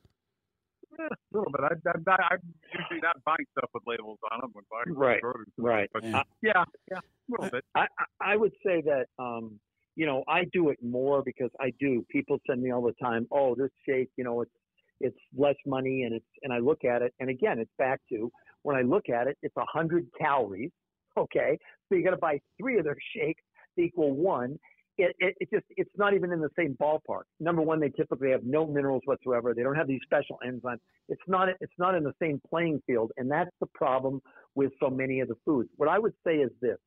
Yeah, 0.97 1.07
a 1.07 1.37
little 1.37 1.51
bit. 1.51 1.61
I, 1.61 2.11
I, 2.11 2.27
I'm 2.31 2.39
usually 2.77 2.99
not 3.01 3.23
buying 3.25 3.45
stuff 3.57 3.69
with 3.73 3.83
labels 3.87 4.19
on 4.31 4.41
them 4.41 4.51
when 4.53 4.63
buying 4.69 4.95
right, 4.97 5.21
groceries. 5.21 5.47
Right. 5.57 5.89
But 5.93 6.03
yeah. 6.03 6.19
Uh, 6.19 6.23
yeah, 6.43 6.63
yeah, 6.91 6.97
a 6.97 7.01
little 7.29 7.49
bit. 7.49 7.65
I, 7.75 7.87
I 8.21 8.37
would 8.37 8.53
say 8.63 8.83
that 8.85 9.05
um, 9.17 9.59
you 9.95 10.05
know 10.05 10.23
I 10.27 10.43
do 10.53 10.69
it 10.69 10.77
more 10.83 11.23
because 11.23 11.49
I 11.59 11.71
do. 11.79 12.05
People 12.09 12.37
send 12.47 12.61
me 12.61 12.71
all 12.71 12.83
the 12.83 12.93
time. 13.03 13.27
Oh, 13.31 13.55
this 13.55 13.71
shake, 13.87 14.09
you 14.15 14.23
know, 14.23 14.41
it's 14.41 14.51
it's 14.99 15.17
less 15.35 15.55
money 15.65 16.03
and 16.03 16.13
it's 16.13 16.25
and 16.43 16.53
I 16.53 16.59
look 16.59 16.85
at 16.85 17.01
it 17.01 17.13
and 17.19 17.29
again 17.29 17.59
it's 17.59 17.71
back 17.77 17.99
to 18.09 18.31
when 18.63 18.75
I 18.75 18.81
look 18.81 19.09
at 19.09 19.27
it, 19.27 19.37
it's 19.41 19.55
100 19.55 20.07
calories. 20.19 20.71
Okay, 21.17 21.57
so 21.89 21.95
you 21.95 22.05
got 22.05 22.11
to 22.11 22.17
buy 22.17 22.39
three 22.57 22.77
of 22.77 22.85
their 22.85 22.95
shakes 23.13 23.43
to 23.77 23.83
equal 23.83 24.13
one. 24.13 24.57
It, 24.97 25.13
it, 25.19 25.35
it, 25.41 25.49
just 25.53 25.65
it's 25.71 25.91
not 25.97 26.13
even 26.13 26.31
in 26.31 26.39
the 26.39 26.47
same 26.57 26.77
ballpark. 26.81 27.23
Number 27.41 27.61
one, 27.61 27.81
they 27.81 27.89
typically 27.89 28.31
have 28.31 28.45
no 28.45 28.65
minerals 28.65 29.01
whatsoever. 29.03 29.53
They 29.53 29.61
don't 29.61 29.75
have 29.75 29.89
these 29.89 29.99
special 30.05 30.39
enzymes. 30.47 30.79
It's 31.09 31.21
not 31.27 31.49
it's 31.59 31.73
not 31.77 31.95
in 31.95 32.03
the 32.03 32.13
same 32.21 32.39
playing 32.49 32.81
field, 32.87 33.11
and 33.17 33.29
that's 33.29 33.49
the 33.59 33.67
problem 33.73 34.21
with 34.55 34.71
so 34.81 34.89
many 34.89 35.19
of 35.19 35.27
the 35.27 35.35
foods. 35.43 35.69
What 35.75 35.89
I 35.89 35.99
would 35.99 36.13
say 36.25 36.35
is 36.35 36.49
this: 36.61 36.77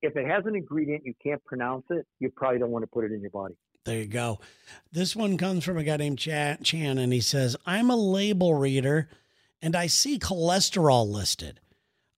if 0.00 0.16
it 0.16 0.26
has 0.26 0.44
an 0.46 0.56
ingredient 0.56 1.02
you 1.04 1.12
can't 1.22 1.44
pronounce 1.44 1.84
it, 1.90 2.06
you 2.20 2.30
probably 2.34 2.58
don't 2.58 2.70
want 2.70 2.84
to 2.84 2.90
put 2.90 3.04
it 3.04 3.12
in 3.12 3.20
your 3.20 3.30
body. 3.30 3.54
There 3.84 3.98
you 3.98 4.06
go. 4.06 4.40
This 4.92 5.14
one 5.14 5.36
comes 5.36 5.64
from 5.64 5.76
a 5.76 5.84
guy 5.84 5.98
named 5.98 6.18
Chan, 6.18 6.64
and 6.72 7.12
he 7.12 7.20
says, 7.20 7.54
"I'm 7.66 7.90
a 7.90 7.96
label 7.96 8.54
reader." 8.54 9.08
And 9.62 9.74
I 9.76 9.86
see 9.86 10.18
cholesterol 10.18 11.08
listed. 11.08 11.60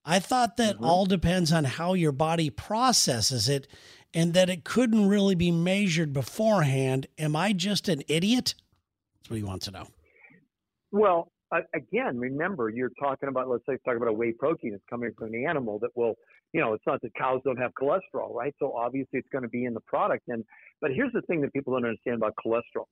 I 0.05 0.19
thought 0.19 0.57
that 0.57 0.77
mm-hmm. 0.77 0.85
all 0.85 1.07
depends 1.07 1.53
on 1.53 1.65
how 1.65 1.95
your 1.95 2.13
body 2.13 2.51
processes 2.51 3.49
it 3.49 3.67
and 4.13 4.35
that 4.35 4.51
it 4.51 4.65
couldn't 4.65 5.09
really 5.09 5.35
be 5.35 5.51
measured 5.51 6.13
beforehand. 6.13 7.07
Am 7.19 7.37
I 7.37 7.53
just 7.53 7.89
an 7.89 8.03
idiot? 8.09 8.55
That's 9.19 9.31
what 9.31 9.37
he 9.37 9.43
wants 9.43 9.67
to 9.67 9.73
know. 9.73 9.87
Well, 10.91 11.31
again, 11.75 12.19
remember, 12.19 12.69
you're 12.69 12.91
talking 13.01 13.29
about, 13.29 13.49
let's 13.49 13.65
say, 13.67 13.77
talking 13.85 13.99
about 13.99 14.09
a 14.09 14.15
whey 14.15 14.33
protein 14.33 14.73
that's 14.73 14.83
coming 14.89 15.13
from 15.17 15.31
the 15.31 15.45
animal 15.45 15.79
that 15.81 15.91
will, 15.95 16.15
you 16.53 16.61
know, 16.61 16.73
it's 16.73 16.87
not 16.87 17.01
that 17.03 17.15
cows 17.15 17.41
don't 17.45 17.59
have 17.59 17.73
cholesterol, 17.81 18.35
right? 18.35 18.55
So 18.59 18.73
obviously 18.73 19.21
it's 19.21 19.29
going 19.31 19.43
to 19.43 19.49
be 19.49 19.65
in 19.65 19.75
the 19.75 19.81
product. 19.81 20.25
And, 20.29 20.45
but 20.81 20.91
here's 20.93 21.13
the 21.13 21.23
thing 21.23 21.41
that 21.43 21.53
people 21.53 21.75
don't 21.75 21.85
understand 21.85 22.17
about 22.17 22.35
cholesterol 22.45 22.87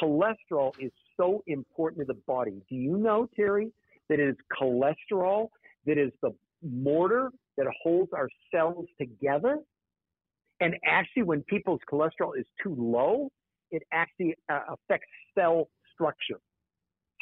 cholesterol 0.00 0.72
is 0.78 0.92
so 1.16 1.42
important 1.46 2.06
to 2.06 2.12
the 2.12 2.20
body. 2.26 2.62
Do 2.68 2.76
you 2.76 2.96
know, 2.96 3.28
Terry, 3.36 3.72
that 4.08 4.20
is 4.20 4.34
cholesterol, 4.60 5.48
that 5.86 5.98
is 5.98 6.12
the 6.22 6.30
mortar 6.62 7.30
that 7.56 7.66
holds 7.82 8.12
our 8.12 8.28
cells 8.52 8.86
together. 8.98 9.58
And 10.60 10.74
actually, 10.86 11.24
when 11.24 11.42
people's 11.42 11.80
cholesterol 11.90 12.38
is 12.38 12.46
too 12.62 12.74
low, 12.78 13.30
it 13.70 13.82
actually 13.92 14.34
uh, 14.50 14.60
affects 14.68 15.08
cell 15.36 15.68
structure. 15.92 16.40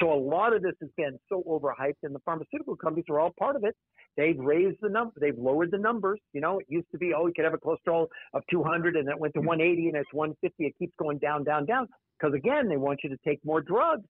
So 0.01 0.13
a 0.13 0.15
lot 0.15 0.53
of 0.53 0.63
this 0.63 0.75
has 0.81 0.91
been 0.97 1.19
so 1.29 1.43
overhyped, 1.49 2.03
and 2.03 2.15
the 2.15 2.19
pharmaceutical 2.25 2.77
companies 2.77 3.05
are 3.09 3.21
all 3.21 3.33
part 3.39 3.55
of 3.55 3.65
it. 3.65 3.77
They've 4.17 4.39
raised 4.39 4.79
the 4.81 4.89
number, 4.89 5.13
they've 5.21 5.39
lowered 5.39 5.71
the 5.71 5.79
numbers. 5.79 6.21
You 6.33 6.41
know, 6.41 6.59
it 6.59 6.67
used 6.69 6.91
to 6.93 6.99
be, 6.99 7.13
oh, 7.17 7.27
you 7.27 7.33
could 7.35 7.45
have 7.45 7.55
a 7.55 7.59
cholesterol 7.59 8.09
of 8.33 8.43
200, 8.51 8.97
and 8.97 9.09
it 9.09 9.19
went 9.19 9.35
to 9.35 9.41
180, 9.41 9.89
and 9.89 9.97
it's 9.97 10.13
150. 10.13 10.65
It 10.65 10.75
keeps 10.79 10.93
going 10.99 11.19
down, 11.19 11.45
down, 11.45 11.65
down. 11.65 11.89
Because 12.19 12.35
again, 12.35 12.69
they 12.69 12.77
want 12.77 13.01
you 13.05 13.11
to 13.11 13.19
take 13.25 13.45
more 13.45 13.61
drugs. 13.61 14.05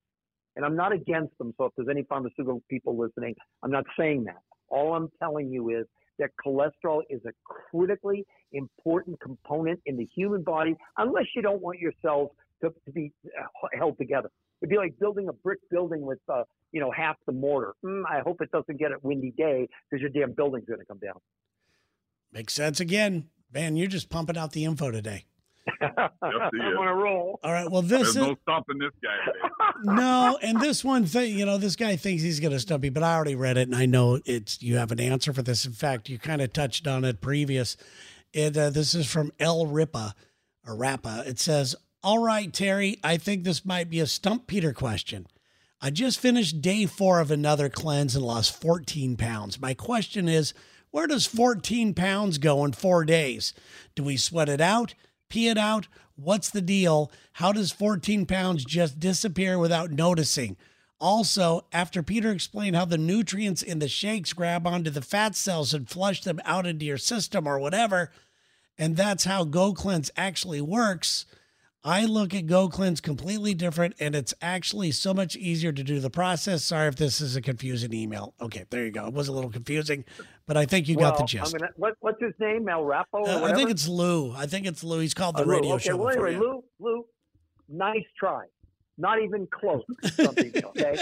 And 0.56 0.64
I'm 0.64 0.76
not 0.76 0.92
against 0.92 1.37
them. 1.38 1.52
So 1.58 1.66
if 1.66 1.73
there's 1.76 1.88
any 1.90 2.04
pharmaceutical 2.04 2.62
people 2.68 2.96
listening, 2.96 3.34
I'm 3.62 3.70
not 3.70 3.84
saying 3.99 4.25
that. 4.25 4.38
All 4.68 4.94
I'm 4.94 5.08
telling 5.20 5.50
you 5.50 5.70
is 5.70 5.87
that 6.18 6.30
cholesterol 6.44 7.02
is 7.11 7.20
a 7.26 7.32
critically 7.44 8.25
important 8.52 9.20
component 9.20 9.80
in 9.87 9.96
the 9.96 10.08
human 10.14 10.42
body, 10.42 10.76
unless 10.96 11.25
you 11.34 11.42
don't 11.42 11.61
want 11.61 11.80
your 11.80 11.92
cells 12.02 12.30
to, 12.62 12.73
to 12.84 12.92
be 12.92 13.12
uh, 13.26 13.68
held 13.76 13.99
together. 13.99 14.30
It'd 14.62 14.70
be 14.70 14.76
like 14.76 14.99
building 14.99 15.28
a 15.28 15.32
brick 15.32 15.58
building 15.70 16.02
with, 16.02 16.20
uh, 16.32 16.44
you 16.73 16.80
know, 16.80 16.90
half 16.90 17.16
the 17.26 17.32
mortar. 17.32 17.75
Mm, 17.84 18.04
I 18.08 18.20
hope 18.20 18.40
it 18.40 18.50
doesn't 18.50 18.78
get 18.78 18.92
a 18.92 18.96
windy 19.02 19.32
day 19.37 19.68
because 19.90 20.00
your 20.00 20.11
damn 20.11 20.32
building's 20.32 20.66
going 20.66 20.80
to 20.80 20.87
come 20.87 20.99
down. 20.99 21.16
Makes 22.32 22.54
sense 22.54 22.80
again. 22.80 23.28
Man, 23.52 23.76
you're 23.76 23.88
just 23.88 24.08
pumping 24.08 24.38
out 24.38 24.52
the 24.52 24.64
info 24.64 24.90
today. 24.90 25.26
I'm 25.80 25.90
on 26.23 26.88
a 26.88 26.94
roll. 26.94 27.40
All 27.42 27.52
right. 27.52 27.71
Well, 27.71 27.83
this 27.83 27.90
There's 27.90 28.09
is 28.09 28.16
no 28.16 28.37
stopping 28.42 28.78
this 28.78 28.90
guy. 29.02 29.71
no, 29.85 30.38
and 30.42 30.61
this 30.61 30.85
one 30.85 31.06
thing, 31.06 31.38
you 31.38 31.47
know, 31.47 31.59
this 31.59 31.76
guy 31.76 31.97
thinks 31.97 32.23
he's 32.23 32.40
going 32.40 32.52
to 32.52 32.61
stump 32.61 32.85
you, 32.85 32.90
but 32.90 33.02
I 33.02 33.14
already 33.14 33.35
read 33.35 33.56
it, 33.56 33.68
and 33.68 33.76
I 33.76 33.87
know 33.87 34.21
it's 34.25 34.62
you 34.62 34.76
have 34.76 34.92
an 34.92 35.00
answer 35.00 35.33
for 35.33 35.42
this. 35.42 35.64
In 35.64 35.73
fact, 35.73 36.09
you 36.09 36.18
kind 36.18 36.42
of 36.42 36.52
touched 36.52 36.87
on 36.87 37.04
it 37.04 37.21
previous. 37.21 37.76
It 38.33 38.56
uh, 38.56 38.71
this 38.71 38.94
is 38.94 39.11
from 39.11 39.33
El 39.40 39.66
Ripa 39.66 40.14
or 40.66 40.76
Rappa. 40.76 41.25
It 41.26 41.38
says, 41.38 41.75
"All 42.02 42.18
right, 42.18 42.52
Terry, 42.52 42.99
I 43.02 43.16
think 43.16 43.44
this 43.44 43.64
might 43.64 43.90
be 43.90 44.00
a 44.00 44.06
stump 44.06 44.47
Peter 44.47 44.73
question." 44.73 45.26
I 45.80 45.90
just 45.90 46.18
finished 46.18 46.62
day 46.62 46.87
four 46.87 47.21
of 47.21 47.30
another 47.30 47.68
cleanse 47.68 48.16
and 48.16 48.25
lost 48.25 48.59
14 48.59 49.16
pounds. 49.16 49.61
My 49.61 49.75
question 49.75 50.28
is, 50.28 50.54
where 50.90 51.06
does 51.06 51.26
14 51.26 51.92
pounds 51.92 52.38
go 52.38 52.64
in 52.64 52.73
four 52.73 53.04
days? 53.04 53.52
Do 53.94 54.02
we 54.02 54.16
sweat 54.16 54.49
it 54.49 54.62
out? 54.62 54.94
Pee 55.28 55.49
it 55.49 55.59
out? 55.59 55.88
What's 56.16 56.50
the 56.50 56.62
deal? 56.62 57.11
How 57.35 57.52
does 57.52 57.73
14 57.73 58.26
pounds 58.26 58.64
just 58.64 59.00
disappear 59.00 59.59
without 59.59 59.90
noticing? 59.90 60.57
Also, 61.00 61.66
after 61.73 62.02
Peter 62.02 62.31
explained 62.31 62.76
how 62.76 62.85
the 62.85 62.97
nutrients 62.97 63.62
in 63.62 63.78
the 63.78 63.88
shakes 63.88 64.33
grab 64.33 64.66
onto 64.66 64.90
the 64.90 65.02
fat 65.02 65.35
cells 65.35 65.75
and 65.75 65.88
flush 65.88 66.23
them 66.23 66.40
out 66.45 66.66
into 66.66 66.87
your 66.87 66.99
system 66.99 67.47
or 67.47 67.59
whatever, 67.59 68.11
and 68.78 68.97
that's 68.97 69.25
how 69.25 69.45
Go 69.45 69.73
Cleanse 69.73 70.11
actually 70.16 70.61
works. 70.61 71.26
I 71.87 72.07
look 72.07 72.33
at 72.33 72.47
Go 72.47 72.69
Cleanse 72.71 73.02
completely 73.02 73.52
different, 73.52 73.95
and 74.00 74.14
it's 74.14 74.33
actually 74.40 74.93
so 74.93 75.12
much 75.12 75.37
easier 75.37 75.73
to 75.73 75.85
do 75.85 76.00
the 76.00 76.09
process. 76.09 76.64
Sorry 76.64 76.88
if 76.88 76.97
this 76.97 77.21
is 77.21 77.37
a 77.37 77.43
confusing 77.43 77.93
email. 77.93 78.33
Okay, 78.40 78.64
there 78.71 78.87
you 78.87 78.90
go. 78.90 79.07
It 79.07 79.12
was 79.12 79.28
a 79.28 79.33
little 79.33 79.50
confusing, 79.50 80.04
but 80.47 80.57
I 80.57 80.67
think 80.67 80.89
you 80.89 80.97
well, 80.97 81.11
got 81.11 81.19
the 81.19 81.25
gist. 81.25 81.57
Gonna, 81.57 81.73
what, 81.77 81.95
what's 82.01 82.21
his 82.21 82.33
name? 82.39 82.65
Mel 82.65 82.83
Rappo? 82.83 83.27
Uh, 83.27 83.45
I 83.45 83.55
think 83.55 83.71
it's 83.71 83.89
Lou. 83.89 84.33
I 84.33 84.47
think 84.47 84.67
it's 84.67 84.85
Lou. 84.85 85.01
He's 85.01 85.15
called 85.15 85.37
the 85.37 85.43
uh, 85.43 85.47
radio 85.47 85.75
okay, 85.75 85.89
show. 85.89 85.97
Well, 85.97 86.11
anyway, 86.11 86.33
yeah. 86.33 86.41
Lou, 86.41 86.65
Lou, 86.81 87.05
nice 87.69 88.05
try. 88.19 88.45
Not 88.97 89.21
even 89.23 89.49
close. 89.53 89.83
Something, 90.15 90.53
okay. 90.65 90.97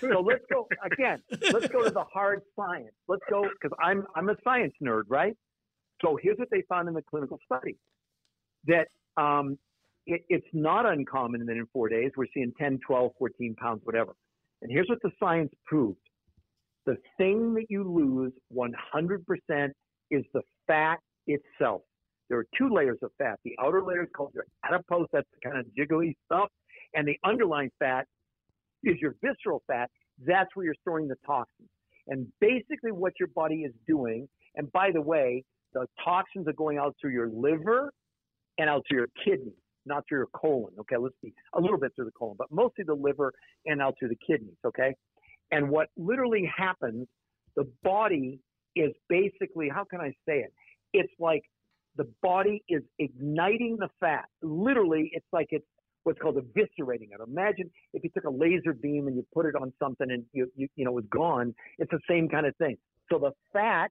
so 0.00 0.20
let's 0.20 0.44
go 0.50 0.66
again. 0.84 1.22
Let's 1.52 1.68
go 1.68 1.84
to 1.84 1.90
the 1.90 2.04
hard 2.12 2.42
science. 2.56 2.90
Let's 3.06 3.22
go 3.30 3.42
because 3.42 3.76
I'm 3.80 4.04
I'm 4.16 4.28
a 4.28 4.34
science 4.42 4.74
nerd, 4.82 5.02
right? 5.08 5.36
So 6.02 6.18
here's 6.20 6.38
what 6.38 6.48
they 6.50 6.62
found 6.68 6.88
in 6.88 6.94
the 6.94 7.02
clinical 7.02 7.38
study 7.46 7.76
that 8.66 8.88
um, 9.16 9.58
it, 10.06 10.22
it's 10.28 10.46
not 10.52 10.86
uncommon 10.86 11.46
that 11.46 11.52
in 11.52 11.66
four 11.72 11.88
days 11.88 12.10
we're 12.16 12.26
seeing 12.34 12.52
10, 12.58 12.80
12, 12.86 13.12
14 13.18 13.54
pounds, 13.54 13.80
whatever. 13.84 14.12
And 14.62 14.70
here's 14.70 14.88
what 14.88 14.98
the 15.02 15.10
science 15.20 15.52
proved. 15.64 15.98
The 16.86 16.96
thing 17.18 17.54
that 17.54 17.66
you 17.68 17.82
lose 17.82 18.32
100% 18.54 19.70
is 20.10 20.24
the 20.32 20.42
fat 20.66 20.98
itself. 21.26 21.82
There 22.28 22.38
are 22.38 22.46
two 22.56 22.68
layers 22.72 22.98
of 23.02 23.10
fat. 23.18 23.38
The 23.44 23.54
outer 23.60 23.82
layer 23.82 24.02
is 24.02 24.08
called 24.16 24.32
your 24.34 24.44
adipose, 24.64 25.06
that's 25.12 25.28
the 25.32 25.50
kind 25.50 25.60
of 25.60 25.66
jiggly 25.78 26.14
stuff. 26.24 26.48
And 26.94 27.06
the 27.06 27.16
underlying 27.24 27.70
fat 27.78 28.06
is 28.84 28.96
your 29.00 29.14
visceral 29.22 29.62
fat. 29.66 29.90
That's 30.24 30.48
where 30.54 30.64
you're 30.64 30.74
storing 30.80 31.08
the 31.08 31.16
toxins. 31.26 31.68
And 32.08 32.26
basically, 32.40 32.92
what 32.92 33.12
your 33.18 33.28
body 33.34 33.62
is 33.62 33.72
doing, 33.86 34.28
and 34.54 34.70
by 34.72 34.90
the 34.92 35.00
way, 35.00 35.42
the 35.72 35.86
toxins 36.04 36.46
are 36.48 36.52
going 36.52 36.78
out 36.78 36.94
through 37.00 37.12
your 37.12 37.28
liver 37.28 37.92
and 38.58 38.70
out 38.70 38.82
through 38.88 38.98
your 38.98 39.08
kidneys, 39.24 39.58
not 39.84 40.04
through 40.08 40.18
your 40.18 40.28
colon. 40.34 40.72
Okay, 40.80 40.96
let's 40.96 41.14
see, 41.22 41.32
a 41.54 41.60
little 41.60 41.78
bit 41.78 41.92
through 41.94 42.06
the 42.06 42.12
colon, 42.12 42.36
but 42.38 42.46
mostly 42.50 42.84
the 42.84 42.94
liver 42.94 43.32
and 43.66 43.82
out 43.82 43.94
through 43.98 44.08
the 44.08 44.18
kidneys. 44.26 44.56
Okay, 44.64 44.94
and 45.50 45.68
what 45.68 45.88
literally 45.96 46.50
happens, 46.54 47.06
the 47.56 47.68
body 47.82 48.40
is 48.74 48.92
basically, 49.08 49.68
how 49.68 49.84
can 49.84 50.00
I 50.00 50.10
say 50.26 50.40
it? 50.40 50.52
It's 50.92 51.12
like 51.18 51.42
the 51.96 52.08
body 52.22 52.62
is 52.68 52.82
igniting 52.98 53.76
the 53.78 53.88
fat. 54.00 54.26
Literally, 54.42 55.10
it's 55.12 55.26
like 55.32 55.48
it's 55.50 55.64
what's 56.04 56.18
called 56.20 56.36
eviscerating 56.36 57.10
it. 57.10 57.20
Imagine 57.26 57.70
if 57.92 58.04
you 58.04 58.10
took 58.14 58.24
a 58.24 58.30
laser 58.30 58.72
beam 58.72 59.08
and 59.08 59.16
you 59.16 59.26
put 59.34 59.44
it 59.46 59.56
on 59.56 59.72
something 59.82 60.08
and 60.10 60.24
you, 60.32 60.50
you, 60.54 60.68
you 60.76 60.84
know, 60.84 60.92
it 60.92 60.94
was 60.94 61.04
gone. 61.10 61.54
It's 61.78 61.90
the 61.90 61.98
same 62.08 62.28
kind 62.28 62.46
of 62.46 62.54
thing. 62.56 62.76
So 63.10 63.18
the 63.18 63.32
fat, 63.52 63.90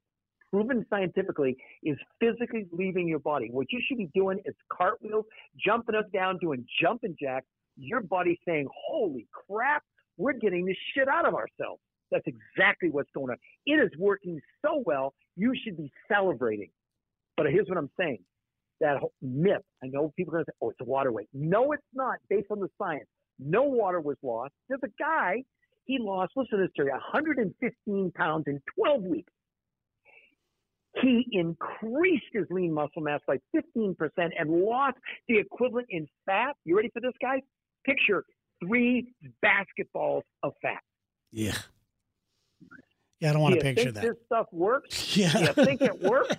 proven 0.50 0.86
scientifically, 0.90 1.58
is 1.84 1.98
physically 2.20 2.68
leaving 2.72 3.08
your 3.08 3.20
body. 3.20 3.50
What 3.52 3.68
you 3.72 3.82
should 3.86 3.98
be 3.98 4.10
doing 4.16 4.40
is 4.46 4.56
cartwheels, 4.72 5.26
jumping 5.66 5.96
up, 5.96 6.10
down, 6.14 6.38
doing 6.38 6.66
jumping 6.82 7.16
jacks. 7.22 7.48
Your 7.76 8.00
body's 8.00 8.38
saying, 8.48 8.68
holy 8.74 9.28
crap, 9.34 9.84
we're 10.18 10.34
getting 10.34 10.66
this 10.66 10.78
shit 10.94 11.08
out 11.08 11.28
of 11.28 11.34
ourselves. 11.34 11.82
That's 12.12 12.26
exactly 12.28 12.90
what's 12.90 13.10
going 13.14 13.32
on. 13.32 13.38
It 13.66 13.74
is 13.74 13.90
working 13.98 14.40
so 14.64 14.84
well, 14.86 15.14
you 15.36 15.54
should 15.64 15.78
be 15.78 15.92
celebrating. 16.12 16.70
But 17.38 17.48
here's 17.48 17.68
what 17.68 17.78
I'm 17.78 17.90
saying 18.00 18.20
that 18.82 18.98
myth. 19.22 19.62
I 19.84 19.88
know 19.88 20.12
people 20.18 20.34
are 20.34 20.38
going 20.38 20.46
to 20.46 20.52
say, 20.52 20.58
oh, 20.62 20.70
it's 20.70 20.80
a 20.82 20.86
water 20.86 21.12
weight. 21.12 21.30
No, 21.34 21.72
it's 21.72 21.84
not 21.94 22.18
based 22.30 22.48
on 22.52 22.60
the 22.60 22.68
science. 22.78 23.08
No 23.40 23.64
water 23.64 24.02
was 24.02 24.18
lost. 24.22 24.54
There's 24.70 24.82
a 24.84 24.90
guy, 25.00 25.44
he 25.86 25.98
lost, 26.00 26.34
listen 26.36 26.60
to 26.60 26.64
this, 26.66 26.72
Terry, 26.76 26.92
115 26.92 28.12
pounds 28.16 28.46
in 28.48 28.62
12 28.78 29.04
weeks. 29.04 29.32
He 31.02 31.28
increased 31.32 32.26
his 32.34 32.46
lean 32.50 32.74
muscle 32.74 33.02
mass 33.02 33.20
by 33.28 33.38
15% 33.56 33.96
and 34.18 34.50
lost 34.50 34.98
the 35.28 35.38
equivalent 35.38 35.88
in 35.90 36.08
fat. 36.26 36.56
You 36.64 36.78
ready 36.78 36.90
for 36.94 37.02
this, 37.02 37.12
guys? 37.22 37.42
Picture 37.86 38.24
three 38.66 39.14
basketballs 39.44 40.24
of 40.44 40.54
fat. 40.62 40.82
Yeah. 41.32 41.58
Yeah, 43.22 43.30
I 43.30 43.34
don't 43.34 43.42
want 43.42 43.54
Do 43.56 43.62
to 43.62 43.68
you 43.68 43.74
picture 43.76 43.92
think 43.92 43.96
that. 43.96 44.02
this 44.04 44.26
stuff 44.26 44.48
works? 44.52 45.16
Yeah. 45.18 45.32
Do 45.32 45.40
you 45.40 45.66
think 45.66 45.82
it 45.82 46.02
works? 46.02 46.36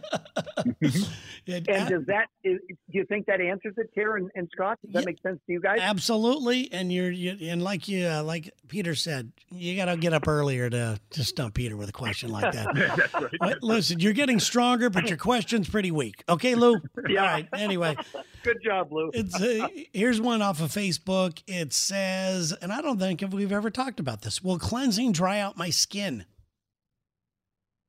And 1.48 1.64
does 1.64 2.04
that, 2.06 2.26
is, 2.42 2.58
do 2.68 2.98
you 2.98 3.04
think 3.04 3.26
that 3.26 3.40
answers 3.40 3.74
it, 3.76 3.88
Tara 3.94 4.20
and, 4.34 4.48
Scott? 4.52 4.78
Does 4.84 4.92
that 4.94 5.00
Yeah. 5.00 5.04
make 5.06 5.22
sense 5.22 5.38
to 5.46 5.52
you 5.52 5.60
guys? 5.60 5.78
Absolutely, 5.80 6.68
and 6.72 6.92
you're 6.92 7.10
you, 7.12 7.36
and 7.48 7.62
like 7.62 7.86
you 7.86 8.04
uh, 8.06 8.24
like 8.24 8.50
Peter 8.66 8.96
said, 8.96 9.30
you 9.52 9.76
got 9.76 9.84
to 9.84 9.96
get 9.96 10.12
up 10.12 10.26
earlier 10.26 10.68
to 10.68 10.98
to 11.10 11.24
stump 11.24 11.54
Peter 11.54 11.76
with 11.76 11.88
a 11.88 11.92
question 11.92 12.30
like 12.30 12.52
that. 12.52 12.66
That's 13.12 13.34
right. 13.40 13.62
Listen, 13.62 14.00
you're 14.00 14.12
getting 14.12 14.40
stronger, 14.40 14.90
but 14.90 15.08
your 15.08 15.18
question's 15.18 15.68
pretty 15.68 15.92
weak. 15.92 16.24
Okay, 16.28 16.56
Lou. 16.56 16.80
Yeah. 17.08 17.20
All 17.20 17.26
right. 17.28 17.48
Anyway, 17.52 17.96
Good 18.42 18.58
job, 18.64 18.92
Lou. 18.92 19.12
it's 19.14 19.40
uh, 19.40 19.68
here's 19.92 20.20
one 20.20 20.42
off 20.42 20.60
of 20.60 20.72
Facebook. 20.72 21.40
It 21.46 21.72
says, 21.72 22.52
and 22.60 22.72
I 22.72 22.82
don't 22.82 22.98
think 22.98 23.22
if 23.22 23.30
we've 23.32 23.52
ever 23.52 23.70
talked 23.70 24.00
about 24.00 24.22
this. 24.22 24.42
Will 24.42 24.58
cleansing 24.58 25.12
dry 25.12 25.38
out 25.38 25.56
my 25.56 25.70
skin? 25.70 26.24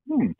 Hmm. 0.08 0.30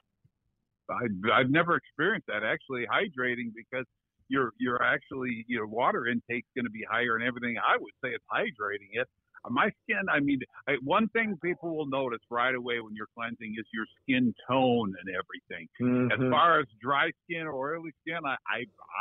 I, 0.90 1.06
I've 1.32 1.50
never 1.50 1.76
experienced 1.76 2.28
that 2.28 2.42
actually 2.44 2.86
hydrating 2.86 3.52
because 3.54 3.84
your 4.28 4.52
your 4.58 4.82
actually 4.82 5.44
your 5.48 5.66
water 5.66 6.06
intake's 6.06 6.48
going 6.54 6.64
to 6.64 6.70
be 6.70 6.84
higher 6.90 7.16
and 7.16 7.24
everything. 7.24 7.56
I 7.58 7.76
would 7.78 7.92
say 8.02 8.10
it's 8.10 8.24
hydrating 8.32 8.92
it. 8.92 9.06
Uh, 9.44 9.50
My 9.50 9.70
skin, 9.84 10.02
I 10.10 10.20
mean, 10.20 10.40
I, 10.66 10.76
one 10.82 11.08
thing 11.10 11.36
people 11.42 11.76
will 11.76 11.86
notice 11.86 12.20
right 12.30 12.54
away 12.54 12.80
when 12.80 12.94
you're 12.94 13.08
cleansing 13.14 13.54
is 13.58 13.66
your 13.72 13.86
skin 14.02 14.34
tone 14.48 14.94
and 14.98 15.14
everything. 15.14 15.68
As 16.12 16.18
Mhm. 16.18 16.30
far 16.30 16.58
as 16.60 16.66
dry 16.80 17.10
skin 17.24 17.46
or 17.46 17.76
oily 17.76 17.92
skin, 18.00 18.20
I, 18.24 18.36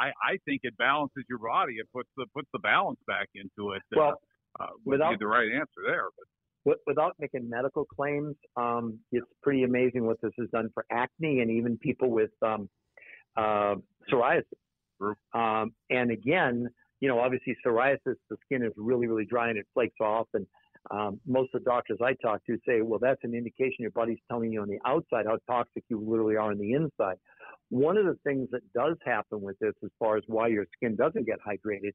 I 0.01 0.11
I 0.33 0.37
think 0.45 0.61
it 0.63 0.75
balances 0.77 1.23
your 1.29 1.39
body. 1.39 1.75
It 1.79 1.87
puts 1.93 2.09
the 2.17 2.25
puts 2.33 2.49
the 2.51 2.59
balance 2.59 2.99
back 3.07 3.29
into 3.35 3.71
it. 3.71 3.81
Uh, 3.93 3.97
Well, 3.97 4.21
uh, 4.59 4.67
would 4.85 4.99
without- 4.99 5.19
the 5.19 5.27
right 5.27 5.51
answer 5.51 5.81
there. 5.85 6.07
But 6.17 6.27
without 6.85 7.15
making 7.19 7.49
medical 7.49 7.85
claims, 7.85 8.35
um, 8.55 8.99
it's 9.11 9.25
pretty 9.41 9.63
amazing 9.63 10.05
what 10.05 10.19
this 10.21 10.31
has 10.39 10.49
done 10.49 10.69
for 10.73 10.85
acne 10.91 11.41
and 11.41 11.51
even 11.51 11.77
people 11.77 12.09
with 12.09 12.31
um, 12.41 12.69
uh, 13.35 13.75
psoriasis. 14.11 14.43
Um, 15.33 15.73
and 15.89 16.11
again, 16.11 16.67
you 16.99 17.07
know, 17.07 17.19
obviously 17.19 17.55
psoriasis, 17.65 18.15
the 18.29 18.37
skin 18.45 18.63
is 18.63 18.73
really, 18.75 19.07
really 19.07 19.25
dry 19.25 19.49
and 19.49 19.57
it 19.57 19.67
flakes 19.73 19.95
off. 20.01 20.27
And 20.33 20.47
um, 20.89 21.19
most 21.25 21.53
of 21.53 21.63
the 21.63 21.69
doctors 21.69 21.99
I 22.03 22.13
talk 22.13 22.43
to 22.45 22.57
say, 22.67 22.81
well, 22.81 22.99
that's 22.99 23.23
an 23.23 23.35
indication 23.35 23.77
your 23.79 23.91
body's 23.91 24.17
telling 24.29 24.51
you 24.51 24.61
on 24.61 24.67
the 24.67 24.79
outside 24.85 25.25
how 25.25 25.37
toxic 25.47 25.83
you 25.89 25.99
literally 25.99 26.35
are 26.35 26.51
on 26.51 26.57
the 26.57 26.73
inside. 26.73 27.17
One 27.69 27.97
of 27.97 28.05
the 28.05 28.17
things 28.23 28.47
that 28.51 28.61
does 28.73 28.95
happen 29.05 29.41
with 29.41 29.59
this, 29.59 29.73
as 29.83 29.89
far 29.99 30.17
as 30.17 30.23
why 30.27 30.47
your 30.47 30.65
skin 30.75 30.95
doesn't 30.95 31.25
get 31.25 31.39
hydrated, 31.45 31.91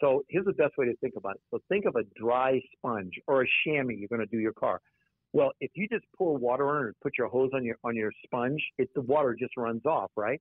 so 0.00 0.24
here's 0.28 0.44
the 0.44 0.52
best 0.52 0.76
way 0.78 0.86
to 0.86 0.96
think 0.96 1.14
about 1.16 1.36
it. 1.36 1.40
So 1.50 1.58
think 1.68 1.84
of 1.84 1.96
a 1.96 2.04
dry 2.20 2.60
sponge 2.76 3.12
or 3.26 3.42
a 3.42 3.46
chamois 3.64 3.94
you're 3.96 4.08
going 4.08 4.20
to 4.20 4.26
do 4.26 4.38
your 4.38 4.52
car. 4.52 4.80
Well, 5.32 5.52
if 5.60 5.70
you 5.74 5.86
just 5.88 6.04
pour 6.16 6.36
water 6.36 6.68
on 6.68 6.84
it 6.84 6.86
and 6.86 6.94
put 7.02 7.18
your 7.18 7.28
hose 7.28 7.50
on 7.54 7.64
your 7.64 7.76
on 7.84 7.94
your 7.94 8.10
sponge, 8.24 8.62
it 8.78 8.88
the 8.94 9.02
water 9.02 9.36
just 9.38 9.56
runs 9.56 9.84
off, 9.84 10.10
right? 10.16 10.40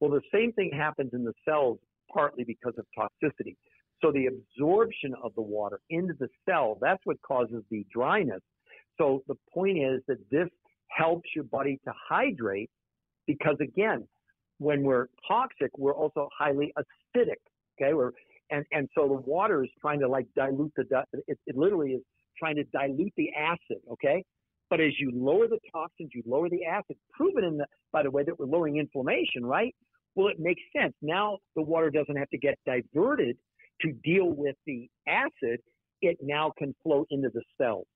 Well, 0.00 0.10
the 0.10 0.20
same 0.32 0.52
thing 0.52 0.70
happens 0.76 1.10
in 1.14 1.24
the 1.24 1.32
cells 1.46 1.78
partly 2.12 2.44
because 2.44 2.74
of 2.78 2.86
toxicity. 2.98 3.56
So 4.02 4.12
the 4.12 4.26
absorption 4.26 5.14
of 5.22 5.34
the 5.34 5.42
water 5.42 5.80
into 5.90 6.14
the 6.18 6.28
cell, 6.48 6.78
that's 6.80 7.00
what 7.04 7.20
causes 7.22 7.62
the 7.70 7.86
dryness. 7.92 8.40
So 8.98 9.22
the 9.28 9.36
point 9.52 9.78
is 9.78 10.00
that 10.08 10.18
this 10.30 10.48
helps 10.88 11.28
your 11.34 11.44
body 11.44 11.78
to 11.84 11.92
hydrate 12.08 12.70
because 13.26 13.56
again, 13.60 14.06
when 14.58 14.82
we're 14.82 15.06
toxic, 15.26 15.70
we're 15.78 15.94
also 15.94 16.28
highly 16.36 16.72
acidic. 16.76 17.40
Okay, 17.80 17.94
we're 17.94 18.12
and 18.50 18.64
and 18.72 18.88
so 18.96 19.08
the 19.08 19.30
water 19.30 19.64
is 19.64 19.70
trying 19.80 20.00
to 20.00 20.08
like 20.08 20.26
dilute 20.34 20.72
the 20.76 20.84
it, 21.26 21.38
it 21.46 21.56
literally 21.56 21.92
is 21.92 22.02
trying 22.38 22.56
to 22.56 22.64
dilute 22.64 23.12
the 23.16 23.30
acid. 23.38 23.82
Okay, 23.92 24.24
but 24.68 24.80
as 24.80 24.92
you 24.98 25.10
lower 25.14 25.48
the 25.48 25.58
toxins, 25.72 26.10
you 26.14 26.22
lower 26.26 26.48
the 26.48 26.64
acid. 26.64 26.96
Proven 27.12 27.44
in 27.44 27.58
the 27.58 27.66
by 27.92 28.02
the 28.02 28.10
way 28.10 28.22
that 28.24 28.38
we're 28.38 28.46
lowering 28.46 28.76
inflammation, 28.76 29.44
right? 29.44 29.74
Well, 30.14 30.28
it 30.28 30.38
makes 30.38 30.62
sense. 30.76 30.94
Now 31.02 31.38
the 31.56 31.62
water 31.62 31.90
doesn't 31.90 32.16
have 32.16 32.30
to 32.30 32.38
get 32.38 32.58
diverted 32.66 33.36
to 33.82 33.92
deal 34.04 34.26
with 34.26 34.56
the 34.66 34.88
acid. 35.08 35.60
It 36.02 36.18
now 36.22 36.52
can 36.58 36.74
flow 36.82 37.06
into 37.10 37.28
the 37.32 37.42
cells. 37.58 37.86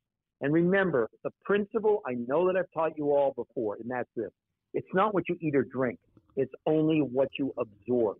And 0.41 0.53
remember, 0.53 1.09
the 1.23 1.31
principle 1.45 2.03
I 2.07 2.15
know 2.15 2.47
that 2.47 2.57
I've 2.57 2.71
taught 2.75 2.99
you 2.99 3.13
all 3.13 3.33
before, 3.35 3.77
and 3.77 3.91
that's 3.91 4.09
this: 4.17 4.31
it's 4.75 4.89
not 4.93 5.15
what 5.15 5.29
you 5.29 5.37
eat 5.41 5.55
or 5.55 5.65
drink; 5.65 5.99
it's 6.37 6.53
only 6.67 7.01
what 7.01 7.29
you 7.39 7.55
absorb. 7.59 8.19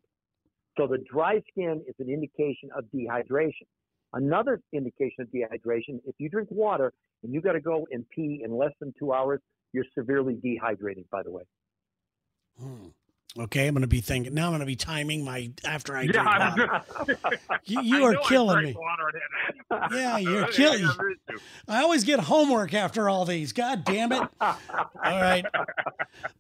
So 0.77 0.87
the 0.87 0.99
dry 1.11 1.41
skin 1.51 1.83
is 1.87 1.95
an 1.99 2.09
indication 2.11 2.71
of 2.77 2.85
dehydration. 2.95 3.67
Another 4.13 4.61
indication 4.73 5.21
of 5.23 5.29
dehydration, 5.29 6.01
if 6.07 6.15
you 6.19 6.29
drink 6.29 6.49
water 6.51 6.93
and 7.23 7.33
you 7.33 7.41
got 7.41 7.53
to 7.53 7.61
go 7.61 7.87
and 7.91 8.05
pee 8.11 8.43
in 8.45 8.57
less 8.57 8.73
than 8.81 8.93
two 8.99 9.13
hours, 9.13 9.41
you're 9.73 9.85
severely 9.97 10.35
dehydrated, 10.43 11.05
by 11.11 11.23
the 11.23 11.31
way. 11.31 11.43
Hmm. 12.61 12.89
Okay, 13.37 13.67
I'm 13.67 13.75
going 13.75 13.81
to 13.83 13.89
be 13.89 14.01
thinking 14.01 14.33
now. 14.33 14.45
I'm 14.47 14.51
going 14.53 14.61
to 14.61 14.67
be 14.67 14.77
timing 14.77 15.25
my 15.25 15.51
after 15.65 15.97
I 15.97 16.03
Yeah, 16.03 16.13
drink 16.13 16.29
I 16.29 16.49
water. 16.51 16.69
was- 17.09 17.17
You, 17.65 17.79
I 17.81 17.83
you 17.83 18.05
are 18.05 18.15
killing 18.29 18.63
me. 18.63 18.77
water 18.79 19.11
and 19.71 19.91
had- 19.91 19.93
Yeah, 19.93 20.19
you're 20.31 20.47
killing. 20.47 20.83
never 20.83 21.09
used 21.09 21.21
to. 21.31 21.39
I 21.67 21.83
always 21.83 22.05
get 22.05 22.21
homework 22.21 22.75
after 22.75 23.09
all 23.09 23.25
these. 23.25 23.53
God 23.53 23.85
damn 23.85 24.13
it! 24.13 24.23
All 24.41 24.57
right, 25.05 25.45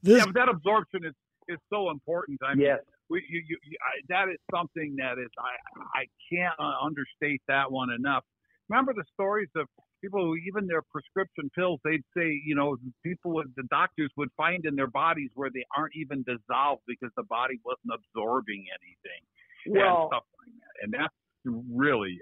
this 0.05 0.19
Yeah, 0.19 0.27
but 0.27 0.35
that 0.35 0.49
absorption 0.49 1.05
is 1.05 1.15
is 1.49 1.59
so 1.69 1.91
important. 1.91 2.39
I 2.47 2.55
mean, 2.55 2.67
yes. 2.67 2.79
We, 3.11 3.25
you, 3.29 3.43
you, 3.49 3.59
I, 3.83 4.01
that 4.09 4.31
is 4.33 4.39
something 4.55 4.97
that 4.99 5.19
is 5.19 5.31
I 5.39 6.01
I 6.01 6.05
can't 6.33 6.55
uh, 6.59 6.85
understate 6.85 7.43
that 7.49 7.71
one 7.71 7.91
enough. 7.91 8.25
Remember 8.69 8.95
the 8.95 9.05
stories 9.13 9.49
of 9.57 9.67
people 10.03 10.21
who 10.25 10.37
even 10.37 10.67
their 10.67 10.83
prescription 10.93 11.51
pills 11.55 11.81
they'd 11.85 12.05
say 12.17 12.29
you 12.45 12.55
know 12.55 12.77
people 13.03 13.33
would 13.33 13.53
the 13.57 13.65
doctors 13.71 14.11
would 14.17 14.29
find 14.37 14.65
in 14.67 14.75
their 14.77 14.87
bodies 14.89 15.31
where 15.35 15.51
they 15.53 15.65
aren't 15.77 15.95
even 15.97 16.25
dissolved 16.25 16.83
because 16.87 17.11
the 17.17 17.23
body 17.25 17.59
wasn't 17.65 17.93
absorbing 17.93 18.65
anything 18.69 19.23
Well, 19.69 19.89
and 19.89 19.97
stuff 20.13 20.25
like 20.41 20.55
that. 20.61 20.75
And 20.85 20.93
that's 20.93 21.15
really 21.45 22.19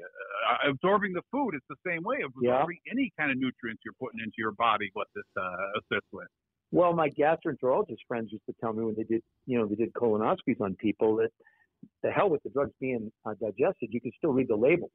uh, 0.51 0.71
absorbing 0.71 1.12
the 1.12 1.23
food. 1.31 1.55
It's 1.55 1.67
the 1.69 1.79
same 1.87 2.03
way 2.03 2.23
of 2.23 2.33
Yeah. 2.41 2.55
absorbing 2.55 2.79
any 2.91 3.12
kind 3.19 3.31
of 3.31 3.39
nutrients 3.39 3.83
you're 3.85 3.99
putting 3.99 4.21
into 4.21 4.39
your 4.39 4.53
body. 4.53 4.91
What 4.95 5.09
this 5.15 5.25
uh, 5.37 5.79
assists 5.79 6.11
with. 6.12 6.29
Well, 6.93 6.97
my 6.97 7.09
gastroenterologist 7.11 7.99
friends 8.07 8.29
used 8.33 8.45
to 8.47 8.55
tell 8.61 8.73
me 8.73 8.85
when 8.85 8.95
they 8.97 9.05
did, 9.05 9.23
you 9.47 9.59
know, 9.59 9.67
they 9.67 9.77
did 9.77 9.93
colonoscopies 9.95 10.61
on 10.61 10.75
people 10.77 11.17
that 11.17 11.31
the 12.03 12.11
hell 12.11 12.29
with 12.29 12.43
the 12.43 12.51
drugs 12.51 12.73
being 12.81 13.11
uh, 13.25 13.33
digested, 13.41 13.89
you 13.91 14.01
can 14.01 14.13
still 14.19 14.33
read 14.33 14.49
the 14.49 14.57
label. 14.57 14.91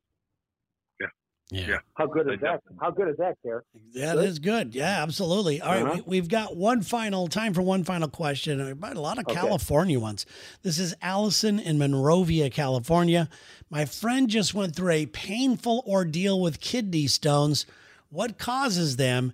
yeah, 1.02 1.08
Yeah. 1.50 1.78
How 1.96 2.06
good 2.06 2.32
is 2.32 2.40
that? 2.42 2.62
How 2.80 2.92
good 2.92 3.10
is 3.10 3.18
that, 3.18 3.36
Care? 3.44 3.64
that 3.96 4.16
Good? 4.16 4.26
is 4.26 4.40
good. 4.40 4.76
Yeah, 4.76 5.02
absolutely. 5.02 5.60
All 5.60 5.72
right, 5.74 5.84
Uh-huh. 5.84 6.02
we, 6.06 6.20
we've 6.20 6.30
got 6.30 6.56
one 6.56 6.82
final 6.82 7.28
time 7.28 7.54
for 7.54 7.62
one 7.64 7.84
final 7.84 8.08
question. 8.08 8.64
We've 8.64 8.84
a 8.84 8.94
lot 9.02 9.18
of 9.18 9.26
Okay. 9.28 9.34
California 9.36 10.00
ones. 10.00 10.26
This 10.62 10.78
is 10.80 10.94
Allison 11.02 11.60
in 11.60 11.78
Monrovia, 11.80 12.50
California. 12.52 13.28
My 13.72 13.86
friend 13.86 14.30
just 14.30 14.54
went 14.54 14.76
through 14.76 14.92
a 14.92 15.06
painful 15.08 15.84
ordeal 15.88 16.40
with 16.40 16.60
kidney 16.62 17.08
stones. 17.08 17.66
What 18.10 18.38
causes 18.38 18.98
them? 18.98 19.34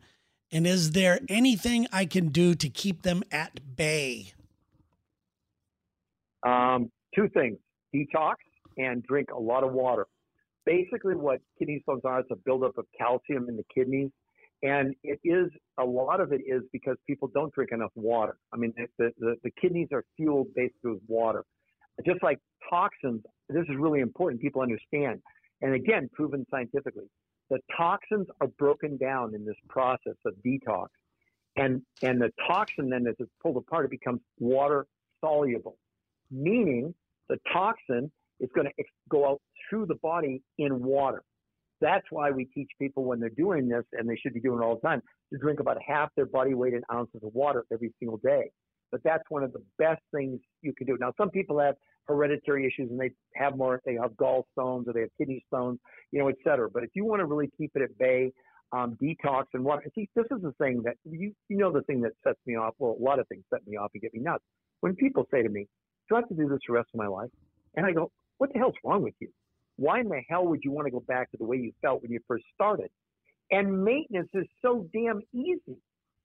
And 0.53 0.67
is 0.67 0.91
there 0.91 1.19
anything 1.29 1.88
I 1.91 2.05
can 2.05 2.27
do 2.27 2.53
to 2.53 2.69
keep 2.69 3.01
them 3.01 3.24
at 3.31 3.75
bay? 3.75 4.33
Um, 6.43 6.91
two 7.15 7.27
things: 7.29 7.57
detox 7.93 8.36
and 8.77 9.01
drink 9.03 9.29
a 9.36 9.39
lot 9.39 9.63
of 9.63 9.74
water. 9.74 10.05
Basically, 10.63 11.15
what 11.15 11.41
kidney 11.57 11.79
stones 11.81 12.01
are 12.05 12.19
is 12.19 12.27
a 12.31 12.36
buildup 12.36 12.77
of 12.77 12.86
calcium 12.95 13.50
in 13.50 13.57
the 13.57 13.65
kidneys, 13.74 14.12
and 14.62 14.93
it 15.03 15.19
is 15.24 15.50
a 15.79 15.83
lot 15.83 16.22
of 16.22 16.31
it 16.31 16.41
is 16.45 16.62
because 16.72 16.98
people 17.07 17.31
don't 17.33 17.51
drink 17.53 17.72
enough 17.74 17.91
water. 17.95 18.38
I 18.53 18.57
mean, 18.57 18.74
the 19.00 19.12
the, 19.17 19.36
the 19.43 19.51
kidneys 19.60 19.88
are 19.91 20.03
fueled 20.15 20.53
basically 20.55 20.91
with 20.91 21.01
water. 21.07 21.45
Just 22.05 22.22
like 22.22 22.38
toxins, 22.69 23.24
this 23.50 23.63
is 23.63 23.75
really 23.79 24.01
important. 24.01 24.39
People 24.39 24.62
understand, 24.62 25.19
and 25.62 25.74
again, 25.74 26.12
proven 26.13 26.45
scientifically, 26.51 27.10
the 27.53 27.60
toxins 27.77 28.27
are 28.41 28.48
broken 28.48 28.98
down 28.98 29.36
in 29.36 29.45
this 29.45 29.55
process 29.69 30.15
of 30.25 30.33
detox, 30.45 30.88
and 31.55 31.81
and 32.01 32.19
the 32.19 32.31
toxin 32.48 32.89
then, 32.89 33.05
as 33.07 33.15
it's 33.19 33.31
pulled 33.41 33.57
apart, 33.57 33.86
it 33.86 33.91
becomes 33.91 34.22
water 34.39 34.88
soluble 35.22 35.77
meaning 36.33 36.93
the 37.29 37.38
toxin 37.51 38.12
is 38.39 38.50
going 38.55 38.67
to 38.67 38.83
go 39.10 39.29
out 39.29 39.41
through 39.69 39.86
the 39.86 39.95
body 39.95 40.41
in 40.57 40.83
water. 40.83 41.24
That's 41.79 42.05
why 42.10 42.31
we 42.31 42.45
teach 42.45 42.69
people 42.79 43.03
when 43.03 43.19
they're 43.19 43.29
doing 43.29 43.67
this, 43.67 43.83
and 43.93 44.10
they 44.10 44.15
should 44.15 44.33
be 44.33 44.39
doing 44.39 44.60
it 44.62 44.63
all 44.63 44.75
the 44.75 44.88
time, 44.88 45.01
to 45.31 45.39
drink 45.39 45.60
about 45.60 45.77
half 45.86 46.10
their 46.15 46.25
body 46.25 46.53
weight 46.53 46.74
in 46.74 46.81
ounces 46.91 47.22
of 47.24 47.33
water 47.33 47.65
every 47.72 47.93
single 48.00 48.17
day. 48.17 48.51
But 48.91 49.01
that's 49.03 49.24
one 49.29 49.43
of 49.43 49.53
the 49.53 49.63
best 49.77 50.01
things 50.13 50.39
you 50.62 50.74
can 50.74 50.88
do. 50.88 50.98
Now, 51.00 51.13
some 51.17 51.29
people 51.29 51.60
have 51.60 51.75
hereditary 52.07 52.65
issues 52.65 52.89
and 52.89 53.00
they 53.00 53.12
have 53.36 53.57
more, 53.57 53.81
they 53.86 53.95
have 53.95 54.12
gallstones 54.12 54.88
or 54.88 54.93
they 54.93 55.01
have 55.01 55.10
kidney 55.17 55.43
stones, 55.48 55.79
you 56.12 56.19
know, 56.19 56.27
et 56.27 56.36
cetera. 56.43 56.69
But 56.69 56.83
if 56.83 56.89
you 56.93 57.05
want 57.05 57.19
to 57.22 57.25
really 57.25 57.50
keep 57.57 57.72
it 57.75 57.81
at 57.81 57.98
bay, 57.98 58.31
um, 58.74 58.98
detox 59.01 59.45
and 59.53 59.63
water. 59.63 59.83
See, 59.93 60.10
this 60.15 60.25
is 60.31 60.41
the 60.41 60.51
thing 60.53 60.81
that 60.83 60.95
you, 61.05 61.31
you 61.48 61.57
know, 61.57 61.72
the 61.72 61.83
thing 61.83 62.01
that 62.01 62.13
sets 62.24 62.39
me 62.45 62.55
off. 62.55 62.74
Well, 62.79 62.98
a 63.00 63.03
lot 63.03 63.19
of 63.19 63.27
things 63.27 63.43
set 63.53 63.65
me 63.67 63.77
off 63.77 63.91
and 63.93 64.01
get 64.01 64.13
me 64.13 64.20
nuts. 64.20 64.44
When 64.81 64.96
people 64.96 65.27
say 65.31 65.44
to 65.44 65.50
me, 65.50 65.68
do 66.09 66.16
I 66.16 66.20
have 66.20 66.29
to 66.29 66.35
do 66.35 66.50
this 66.50 66.59
the 66.68 66.74
rest 66.74 66.89
of 66.94 66.98
my 66.98 67.07
life? 67.07 67.29
And 67.75 67.85
I 67.85 67.92
go, 67.92 68.11
what 68.39 68.51
the 68.51 68.59
hell's 68.59 68.74
wrong 68.83 69.03
with 69.03 69.13
you? 69.20 69.29
Why 69.77 70.00
in 70.00 70.09
the 70.09 70.22
hell 70.27 70.46
would 70.48 70.61
you 70.63 70.72
want 70.72 70.87
to 70.87 70.92
go 70.92 71.00
back 71.00 71.31
to 71.31 71.37
the 71.37 71.46
way 71.46 71.57
you 71.57 71.72
felt 71.81 72.01
when 72.01 72.11
you 72.11 72.20
first 72.27 72.46
started? 72.53 72.89
And 73.51 73.83
maintenance 73.83 74.29
is 74.33 74.46
so 74.61 74.87
damn 74.92 75.22
easy 75.33 75.77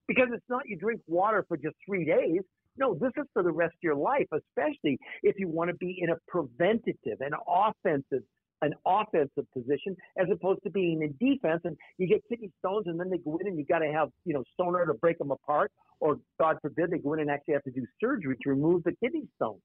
because 0.07 0.29
it's 0.33 0.45
not 0.49 0.63
you 0.67 0.77
drink 0.77 1.03
water 1.07 1.45
for 1.47 1.57
just 1.57 1.77
three 1.87 2.05
days. 2.05 2.41
No, 2.79 2.95
this 2.95 3.13
is 3.17 3.25
for 3.33 3.43
the 3.43 3.51
rest 3.51 3.73
of 3.75 3.83
your 3.83 3.97
life, 3.97 4.27
especially 4.33 4.99
if 5.23 5.37
you 5.39 5.49
want 5.49 5.71
to 5.71 5.77
be 5.77 5.99
in 6.01 6.11
a 6.11 6.17
preventative 6.29 7.21
and 7.21 7.35
offensive 7.47 8.23
an 8.61 8.75
offensive 8.85 9.47
position 9.53 9.97
as 10.19 10.27
opposed 10.33 10.61
to 10.65 10.71
being 10.71 11.01
in 11.01 11.15
defense 11.25 11.61
and 11.63 11.77
you 11.97 12.09
get 12.09 12.21
kidney 12.29 12.51
stones 12.59 12.89
and 12.89 12.99
then 12.99 13.09
they 13.09 13.19
go 13.19 13.37
in 13.37 13.47
and 13.47 13.57
you 13.57 13.65
got 13.65 13.79
to 13.79 13.93
have 13.93 14.09
you 14.25 14.35
know 14.35 14.43
stoner 14.55 14.85
to 14.85 14.95
break 14.95 15.17
them 15.19 15.31
apart 15.31 15.71
or 16.01 16.19
god 16.41 16.57
forbid 16.61 16.91
they 16.91 16.99
go 16.99 17.15
in 17.15 17.21
and 17.21 17.31
actually 17.31 17.55
have 17.55 17.63
to 17.63 17.71
do 17.71 17.87
surgery 18.01 18.37
to 18.43 18.51
remove 18.51 18.83
the 18.83 18.91
kidney 19.01 19.29
stones 19.37 19.61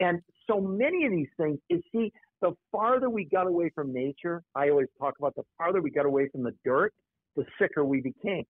and 0.00 0.18
so 0.50 0.60
many 0.60 1.06
of 1.06 1.12
these 1.12 1.28
things 1.36 1.56
is 1.70 1.80
see 1.92 2.12
the 2.40 2.50
farther 2.72 3.08
we 3.08 3.24
got 3.26 3.46
away 3.46 3.70
from 3.76 3.92
nature 3.92 4.42
i 4.56 4.70
always 4.70 4.88
talk 4.98 5.14
about 5.20 5.32
the 5.36 5.44
farther 5.56 5.80
we 5.80 5.92
got 5.92 6.04
away 6.04 6.28
from 6.32 6.42
the 6.42 6.52
dirt 6.64 6.92
the 7.36 7.44
sicker 7.60 7.84
we 7.84 8.00
became. 8.00 8.44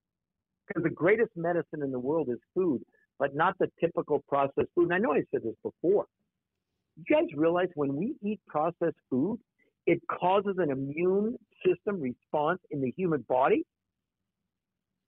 Because 0.67 0.85
the 0.85 0.91
greatest 0.91 1.31
medicine 1.37 1.83
in 1.83 1.91
the 1.91 1.99
world 1.99 2.29
is 2.31 2.39
food 2.55 2.83
but 3.23 3.35
not 3.37 3.55
the 3.61 3.69
typical 3.81 4.19
processed 4.29 4.73
food 4.75 4.85
and 4.91 4.95
i 4.95 4.99
know 4.99 5.13
i 5.13 5.23
said 5.31 5.43
this 5.45 5.55
before 5.63 6.07
you 6.97 7.05
guys 7.09 7.29
realize 7.37 7.69
when 7.75 7.95
we 7.95 8.15
eat 8.23 8.41
processed 8.49 8.97
food 9.09 9.39
it 9.87 10.01
causes 10.09 10.57
an 10.59 10.71
immune 10.71 11.37
system 11.67 12.01
response 12.01 12.61
in 12.71 12.81
the 12.81 12.93
human 12.97 13.25
body. 13.29 13.65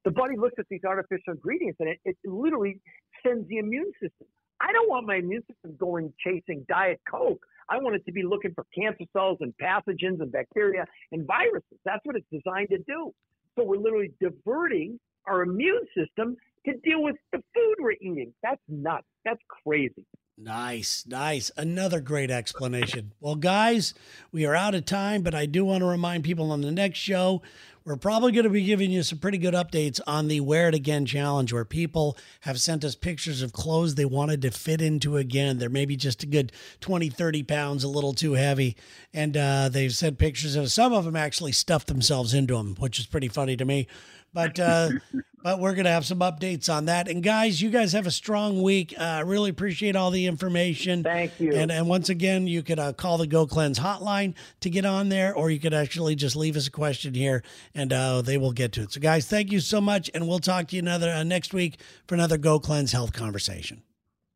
The 0.04 0.10
body 0.10 0.36
looks 0.36 0.54
at 0.58 0.66
these 0.68 0.82
artificial 0.86 1.32
ingredients 1.32 1.78
and 1.80 1.88
it, 1.88 1.98
it 2.04 2.16
literally 2.24 2.80
sends 3.24 3.48
the 3.48 3.58
immune 3.58 3.92
system. 3.94 4.26
I 4.60 4.72
don't 4.72 4.88
want 4.88 5.06
my 5.06 5.16
immune 5.16 5.42
system 5.50 5.76
going 5.78 6.12
chasing 6.22 6.64
Diet 6.68 7.00
Coke. 7.10 7.44
I 7.68 7.78
want 7.78 7.96
it 7.96 8.04
to 8.06 8.12
be 8.12 8.22
looking 8.22 8.52
for 8.54 8.66
cancer 8.76 9.04
cells 9.12 9.38
and 9.40 9.54
pathogens 9.62 10.20
and 10.20 10.30
bacteria 10.30 10.84
and 11.12 11.26
viruses. 11.26 11.78
That's 11.84 12.00
what 12.04 12.16
it's 12.16 12.26
designed 12.30 12.68
to 12.70 12.78
do. 12.78 13.12
So 13.56 13.64
we're 13.64 13.78
literally 13.78 14.12
diverting 14.20 14.98
our 15.26 15.42
immune 15.42 15.86
system 15.96 16.36
to 16.66 16.72
deal 16.78 17.02
with 17.02 17.16
the 17.32 17.38
food 17.54 17.74
we're 17.78 17.92
eating. 17.92 18.32
That's 18.42 18.60
nuts. 18.68 19.06
That's 19.24 19.40
crazy. 19.64 20.06
Nice, 20.36 21.04
nice. 21.06 21.52
Another 21.56 22.00
great 22.00 22.30
explanation. 22.30 23.12
Well, 23.20 23.36
guys, 23.36 23.94
we 24.32 24.44
are 24.44 24.54
out 24.54 24.74
of 24.74 24.84
time, 24.84 25.22
but 25.22 25.34
I 25.34 25.46
do 25.46 25.64
want 25.64 25.82
to 25.82 25.86
remind 25.86 26.24
people 26.24 26.50
on 26.50 26.60
the 26.60 26.72
next 26.72 26.98
show, 26.98 27.40
we're 27.84 27.96
probably 27.96 28.32
going 28.32 28.44
to 28.44 28.50
be 28.50 28.64
giving 28.64 28.90
you 28.90 29.04
some 29.04 29.18
pretty 29.18 29.38
good 29.38 29.54
updates 29.54 30.00
on 30.08 30.26
the 30.26 30.40
Wear 30.40 30.68
It 30.68 30.74
Again 30.74 31.06
challenge, 31.06 31.52
where 31.52 31.64
people 31.64 32.16
have 32.40 32.58
sent 32.58 32.82
us 32.82 32.96
pictures 32.96 33.42
of 33.42 33.52
clothes 33.52 33.94
they 33.94 34.06
wanted 34.06 34.42
to 34.42 34.50
fit 34.50 34.80
into 34.80 35.18
again. 35.18 35.58
They're 35.58 35.68
maybe 35.68 35.94
just 35.94 36.24
a 36.24 36.26
good 36.26 36.50
20, 36.80 37.10
30 37.10 37.42
pounds, 37.44 37.84
a 37.84 37.88
little 37.88 38.14
too 38.14 38.32
heavy. 38.32 38.76
And 39.12 39.36
uh, 39.36 39.68
they've 39.68 39.94
sent 39.94 40.18
pictures 40.18 40.56
of 40.56 40.72
some 40.72 40.92
of 40.92 41.04
them 41.04 41.14
actually 41.14 41.52
stuffed 41.52 41.86
themselves 41.86 42.34
into 42.34 42.56
them, 42.56 42.74
which 42.78 42.98
is 42.98 43.06
pretty 43.06 43.28
funny 43.28 43.56
to 43.56 43.64
me. 43.64 43.86
But 44.34 44.58
uh, 44.60 44.90
but 45.42 45.60
we're 45.60 45.74
gonna 45.74 45.90
have 45.90 46.04
some 46.04 46.18
updates 46.18 46.72
on 46.72 46.86
that. 46.86 47.08
And 47.08 47.22
guys, 47.22 47.62
you 47.62 47.70
guys 47.70 47.92
have 47.92 48.06
a 48.06 48.10
strong 48.10 48.62
week. 48.62 48.94
I 48.98 49.20
uh, 49.20 49.24
really 49.24 49.50
appreciate 49.50 49.94
all 49.94 50.10
the 50.10 50.26
information. 50.26 51.02
Thank 51.02 51.38
you. 51.38 51.52
And 51.54 51.70
and 51.70 51.88
once 51.88 52.08
again, 52.08 52.46
you 52.46 52.62
could 52.62 52.78
uh, 52.78 52.92
call 52.92 53.18
the 53.18 53.26
Go 53.26 53.46
Cleanse 53.46 53.78
hotline 53.78 54.34
to 54.60 54.68
get 54.68 54.84
on 54.84 55.08
there, 55.08 55.34
or 55.34 55.50
you 55.50 55.60
could 55.60 55.74
actually 55.74 56.16
just 56.16 56.34
leave 56.34 56.56
us 56.56 56.66
a 56.66 56.70
question 56.70 57.14
here, 57.14 57.42
and 57.74 57.92
uh, 57.92 58.20
they 58.22 58.36
will 58.36 58.52
get 58.52 58.72
to 58.72 58.82
it. 58.82 58.92
So, 58.92 59.00
guys, 59.00 59.26
thank 59.26 59.52
you 59.52 59.60
so 59.60 59.80
much, 59.80 60.10
and 60.12 60.26
we'll 60.26 60.40
talk 60.40 60.68
to 60.68 60.76
you 60.76 60.82
another 60.82 61.10
uh, 61.10 61.22
next 61.22 61.54
week 61.54 61.78
for 62.06 62.14
another 62.14 62.36
Go 62.36 62.58
Cleanse 62.58 62.92
health 62.92 63.12
conversation. 63.12 63.82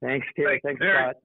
Thanks, 0.00 0.26
Terry. 0.36 0.60
Thanks, 0.62 0.78
Thanks, 0.78 0.94
Scott. 0.94 1.16